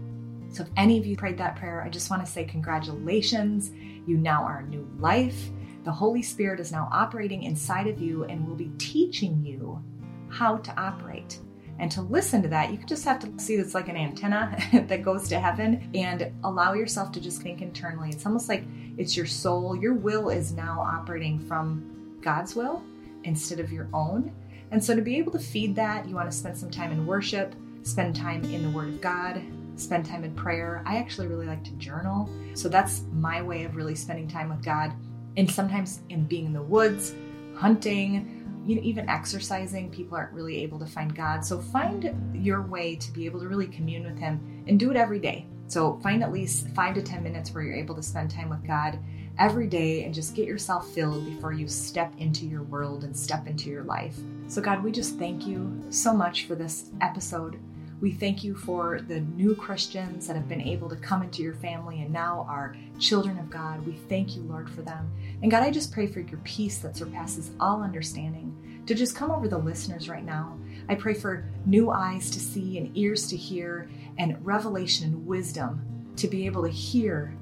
So, 0.51 0.63
if 0.63 0.69
any 0.75 0.97
of 0.97 1.05
you 1.05 1.15
prayed 1.15 1.37
that 1.37 1.55
prayer, 1.55 1.81
I 1.81 1.89
just 1.89 2.09
want 2.09 2.25
to 2.25 2.31
say 2.31 2.43
congratulations. 2.43 3.71
You 4.05 4.17
now 4.17 4.43
are 4.43 4.59
a 4.59 4.67
new 4.67 4.87
life. 4.99 5.49
The 5.83 5.91
Holy 5.91 6.21
Spirit 6.21 6.59
is 6.59 6.71
now 6.71 6.89
operating 6.91 7.43
inside 7.43 7.87
of 7.87 7.99
you 7.99 8.25
and 8.25 8.47
will 8.47 8.55
be 8.55 8.71
teaching 8.77 9.43
you 9.43 9.83
how 10.29 10.57
to 10.57 10.79
operate. 10.79 11.39
And 11.79 11.91
to 11.93 12.01
listen 12.01 12.43
to 12.43 12.47
that, 12.49 12.71
you 12.71 12.77
just 12.85 13.05
have 13.05 13.19
to 13.19 13.43
see 13.43 13.55
it's 13.55 13.73
like 13.73 13.89
an 13.89 13.97
antenna 13.97 14.55
that 14.87 15.01
goes 15.01 15.27
to 15.29 15.39
heaven 15.39 15.89
and 15.95 16.31
allow 16.43 16.73
yourself 16.73 17.11
to 17.13 17.19
just 17.19 17.41
think 17.41 17.61
internally. 17.61 18.09
It's 18.09 18.25
almost 18.25 18.49
like 18.49 18.63
it's 18.97 19.17
your 19.17 19.25
soul. 19.25 19.75
Your 19.75 19.93
will 19.93 20.29
is 20.29 20.51
now 20.51 20.79
operating 20.79 21.39
from 21.39 22.17
God's 22.21 22.55
will 22.55 22.83
instead 23.23 23.59
of 23.59 23.71
your 23.71 23.87
own. 23.93 24.31
And 24.69 24.83
so 24.83 24.95
to 24.95 25.01
be 25.01 25.17
able 25.17 25.31
to 25.31 25.39
feed 25.39 25.75
that, 25.75 26.07
you 26.07 26.15
want 26.15 26.29
to 26.29 26.37
spend 26.37 26.57
some 26.57 26.69
time 26.69 26.91
in 26.91 27.07
worship, 27.07 27.55
spend 27.81 28.15
time 28.15 28.43
in 28.45 28.61
the 28.63 28.69
Word 28.69 28.89
of 28.89 29.01
God, 29.01 29.41
spend 29.81 30.05
time 30.05 30.23
in 30.23 30.33
prayer. 30.33 30.83
I 30.85 30.97
actually 30.97 31.27
really 31.27 31.47
like 31.47 31.63
to 31.65 31.71
journal. 31.71 32.29
So 32.53 32.69
that's 32.69 33.03
my 33.13 33.41
way 33.41 33.63
of 33.63 33.75
really 33.75 33.95
spending 33.95 34.27
time 34.27 34.49
with 34.49 34.63
God. 34.63 34.93
And 35.37 35.49
sometimes 35.49 36.01
in 36.09 36.25
being 36.25 36.45
in 36.45 36.53
the 36.53 36.61
woods, 36.61 37.13
hunting, 37.55 38.63
you 38.65 38.75
know, 38.75 38.81
even 38.83 39.09
exercising, 39.09 39.89
people 39.89 40.17
aren't 40.17 40.33
really 40.33 40.61
able 40.61 40.79
to 40.79 40.85
find 40.85 41.15
God. 41.15 41.43
So 41.43 41.59
find 41.59 42.13
your 42.33 42.61
way 42.61 42.95
to 42.95 43.11
be 43.11 43.25
able 43.25 43.39
to 43.39 43.47
really 43.47 43.67
commune 43.67 44.03
with 44.03 44.19
Him 44.19 44.63
and 44.67 44.79
do 44.79 44.91
it 44.91 44.97
every 44.97 45.19
day. 45.19 45.47
So 45.67 45.99
find 46.03 46.21
at 46.21 46.31
least 46.31 46.67
five 46.69 46.95
to 46.95 47.01
10 47.01 47.23
minutes 47.23 47.53
where 47.53 47.63
you're 47.63 47.75
able 47.75 47.95
to 47.95 48.03
spend 48.03 48.29
time 48.29 48.49
with 48.49 48.65
God 48.67 48.99
every 49.39 49.67
day 49.67 50.03
and 50.03 50.13
just 50.13 50.35
get 50.35 50.45
yourself 50.45 50.87
filled 50.89 51.25
before 51.25 51.53
you 51.53 51.67
step 51.67 52.13
into 52.17 52.45
your 52.45 52.63
world 52.63 53.03
and 53.03 53.15
step 53.15 53.47
into 53.47 53.69
your 53.69 53.83
life. 53.83 54.17
So, 54.47 54.61
God, 54.61 54.83
we 54.83 54.91
just 54.91 55.17
thank 55.17 55.47
you 55.47 55.81
so 55.89 56.13
much 56.13 56.45
for 56.45 56.55
this 56.55 56.91
episode. 56.99 57.57
We 58.01 58.11
thank 58.11 58.43
you 58.43 58.55
for 58.55 58.99
the 58.99 59.19
new 59.19 59.55
Christians 59.55 60.25
that 60.25 60.35
have 60.35 60.49
been 60.49 60.59
able 60.59 60.89
to 60.89 60.95
come 60.95 61.21
into 61.21 61.43
your 61.43 61.53
family 61.53 62.01
and 62.01 62.11
now 62.11 62.47
are 62.49 62.75
children 62.97 63.37
of 63.37 63.51
God. 63.51 63.85
We 63.85 63.93
thank 63.93 64.35
you, 64.35 64.41
Lord, 64.41 64.71
for 64.71 64.81
them. 64.81 65.11
And 65.43 65.51
God, 65.51 65.61
I 65.61 65.69
just 65.69 65.91
pray 65.91 66.07
for 66.07 66.19
your 66.19 66.39
peace 66.39 66.79
that 66.79 66.97
surpasses 66.97 67.51
all 67.59 67.83
understanding 67.83 68.83
to 68.87 68.95
just 68.95 69.15
come 69.15 69.29
over 69.29 69.47
the 69.47 69.59
listeners 69.59 70.09
right 70.09 70.25
now. 70.25 70.57
I 70.89 70.95
pray 70.95 71.13
for 71.13 71.45
new 71.67 71.91
eyes 71.91 72.31
to 72.31 72.39
see 72.39 72.79
and 72.79 72.97
ears 72.97 73.27
to 73.27 73.37
hear 73.37 73.87
and 74.17 74.43
revelation 74.43 75.13
and 75.13 75.27
wisdom 75.27 76.13
to 76.15 76.27
be 76.27 76.47
able 76.47 76.63
to 76.63 76.71
hear 76.71 77.37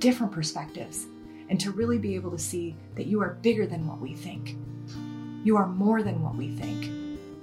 different 0.00 0.32
perspectives 0.32 1.06
and 1.48 1.58
to 1.60 1.70
really 1.70 1.96
be 1.96 2.14
able 2.14 2.30
to 2.30 2.38
see 2.38 2.76
that 2.94 3.06
you 3.06 3.22
are 3.22 3.38
bigger 3.40 3.66
than 3.66 3.86
what 3.86 4.00
we 4.00 4.14
think. 4.14 4.58
You 5.44 5.56
are 5.56 5.66
more 5.66 6.02
than 6.02 6.22
what 6.22 6.34
we 6.34 6.54
think. 6.54 6.90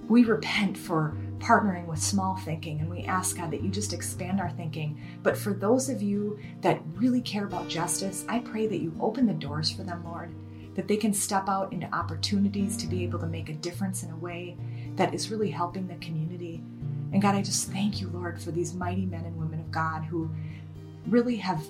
We 0.08 0.26
repent 0.26 0.78
for 0.78 1.17
partnering 1.41 1.88
with 1.88 2.01
small 2.01 2.38
thinking. 2.38 2.80
And 2.80 2.89
we 2.89 3.04
ask, 3.04 3.36
God, 3.36 3.51
that 3.51 3.63
you 3.63 3.69
just 3.69 3.93
expand 3.93 4.39
our 4.39 4.51
thinking. 4.51 5.01
But 5.23 5.38
for 5.38 5.54
those 5.54 5.89
of 5.89 6.01
you 6.01 6.39
that 6.62 6.82
really 6.95 7.21
care 7.21 7.45
about 7.45 7.67
justice, 7.67 8.23
I 8.30 8.39
pray 8.39 8.67
that 8.67 8.82
you 8.82 8.95
open 8.99 9.25
the 9.25 9.34
doors 9.34 9.71
for 9.71 9.84
them, 9.84 10.06
Lord, 10.06 10.34
that 10.75 10.88
they 10.88 10.97
can 10.97 11.13
step 11.13 11.49
out 11.49 11.73
into 11.73 11.93
opportunities 11.93 12.77
to 12.77 12.88
be 12.88 13.04
able 13.04 13.19
to 13.19 13.25
make 13.25 13.49
a 13.49 13.54
difference 13.54 14.04
in 14.04 14.12
a 14.12 14.15
way 14.15 14.56
that 14.95 15.13
is 15.13 15.32
really 15.32 15.49
helping 15.49 15.88
the 15.88 15.95
community. 15.95 16.63
And 17.12 17.21
God, 17.21 17.36
I 17.36 17.41
just 17.41 17.71
thank 17.71 17.99
you, 17.99 18.10
Lord, 18.10 18.41
for 18.41 18.51
these 18.51 18.73
mighty 18.73 19.06
men 19.06 19.25
and 19.25 19.38
women 19.38 19.60
of 19.60 19.71
God 19.71 20.04
who 20.04 20.30
really 21.08 21.38
have 21.38 21.65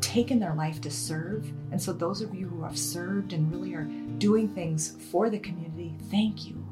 taken 0.00 0.38
their 0.38 0.54
life 0.54 0.80
to 0.82 0.90
serve. 0.90 1.52
And 1.72 1.82
so, 1.82 1.92
those 1.92 2.20
of 2.22 2.34
you 2.34 2.48
who 2.48 2.62
have 2.62 2.78
served 2.78 3.32
and 3.32 3.52
really 3.52 3.74
are 3.74 3.84
doing 4.18 4.48
things 4.48 4.96
for 5.10 5.28
the 5.28 5.38
community, 5.38 5.96
thank 6.10 6.46
you. 6.46 6.67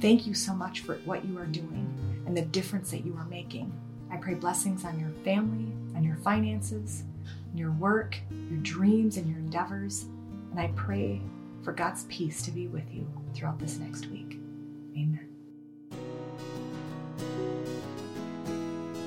Thank 0.00 0.26
you 0.26 0.32
so 0.32 0.54
much 0.54 0.80
for 0.80 0.94
what 1.04 1.26
you 1.26 1.36
are 1.38 1.46
doing 1.46 2.22
and 2.26 2.34
the 2.34 2.42
difference 2.42 2.90
that 2.90 3.04
you 3.04 3.14
are 3.16 3.26
making. 3.26 3.70
I 4.10 4.16
pray 4.16 4.34
blessings 4.34 4.84
on 4.84 4.98
your 4.98 5.10
family, 5.24 5.72
on 5.94 6.02
your 6.02 6.16
finances, 6.16 7.04
on 7.50 7.58
your 7.58 7.72
work, 7.72 8.16
your 8.48 8.58
dreams, 8.60 9.18
and 9.18 9.28
your 9.28 9.38
endeavors. 9.38 10.06
And 10.50 10.58
I 10.58 10.68
pray 10.74 11.20
for 11.62 11.72
God's 11.72 12.04
peace 12.04 12.42
to 12.42 12.50
be 12.50 12.66
with 12.66 12.90
you 12.90 13.06
throughout 13.34 13.58
this 13.58 13.76
next 13.76 14.06
week. 14.06 14.38
Amen. 14.96 15.28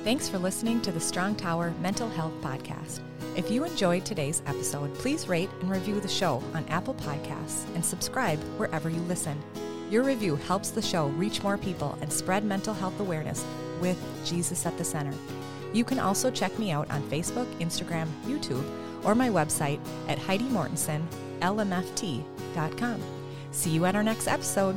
Thanks 0.04 0.28
for 0.28 0.38
listening 0.38 0.80
to 0.82 0.92
the 0.92 1.00
Strong 1.00 1.36
Tower 1.36 1.74
Mental 1.80 2.08
Health 2.10 2.34
Podcast. 2.40 3.00
If 3.36 3.50
you 3.50 3.64
enjoyed 3.64 4.04
today's 4.04 4.42
episode, 4.46 4.94
please 4.94 5.26
rate 5.28 5.50
and 5.60 5.70
review 5.70 5.98
the 5.98 6.08
show 6.08 6.40
on 6.54 6.64
Apple 6.68 6.94
Podcasts 6.94 7.66
and 7.74 7.84
subscribe 7.84 8.38
wherever 8.58 8.88
you 8.88 9.00
listen. 9.02 9.42
Your 9.90 10.02
review 10.02 10.36
helps 10.36 10.70
the 10.70 10.82
show 10.82 11.08
reach 11.08 11.42
more 11.42 11.58
people 11.58 11.98
and 12.00 12.10
spread 12.12 12.44
mental 12.44 12.74
health 12.74 13.00
awareness 13.00 13.44
with 13.80 13.98
Jesus 14.24 14.64
at 14.66 14.78
the 14.78 14.84
center. 14.84 15.14
You 15.72 15.84
can 15.84 15.98
also 15.98 16.30
check 16.30 16.56
me 16.58 16.70
out 16.70 16.88
on 16.90 17.02
Facebook, 17.10 17.52
Instagram, 17.58 18.06
YouTube, 18.26 18.64
or 19.04 19.14
my 19.14 19.28
website 19.28 19.80
at 20.08 20.18
HeidiMortensonLMFT.com. 20.18 23.02
See 23.50 23.70
you 23.70 23.84
at 23.84 23.94
our 23.94 24.02
next 24.02 24.26
episode. 24.26 24.74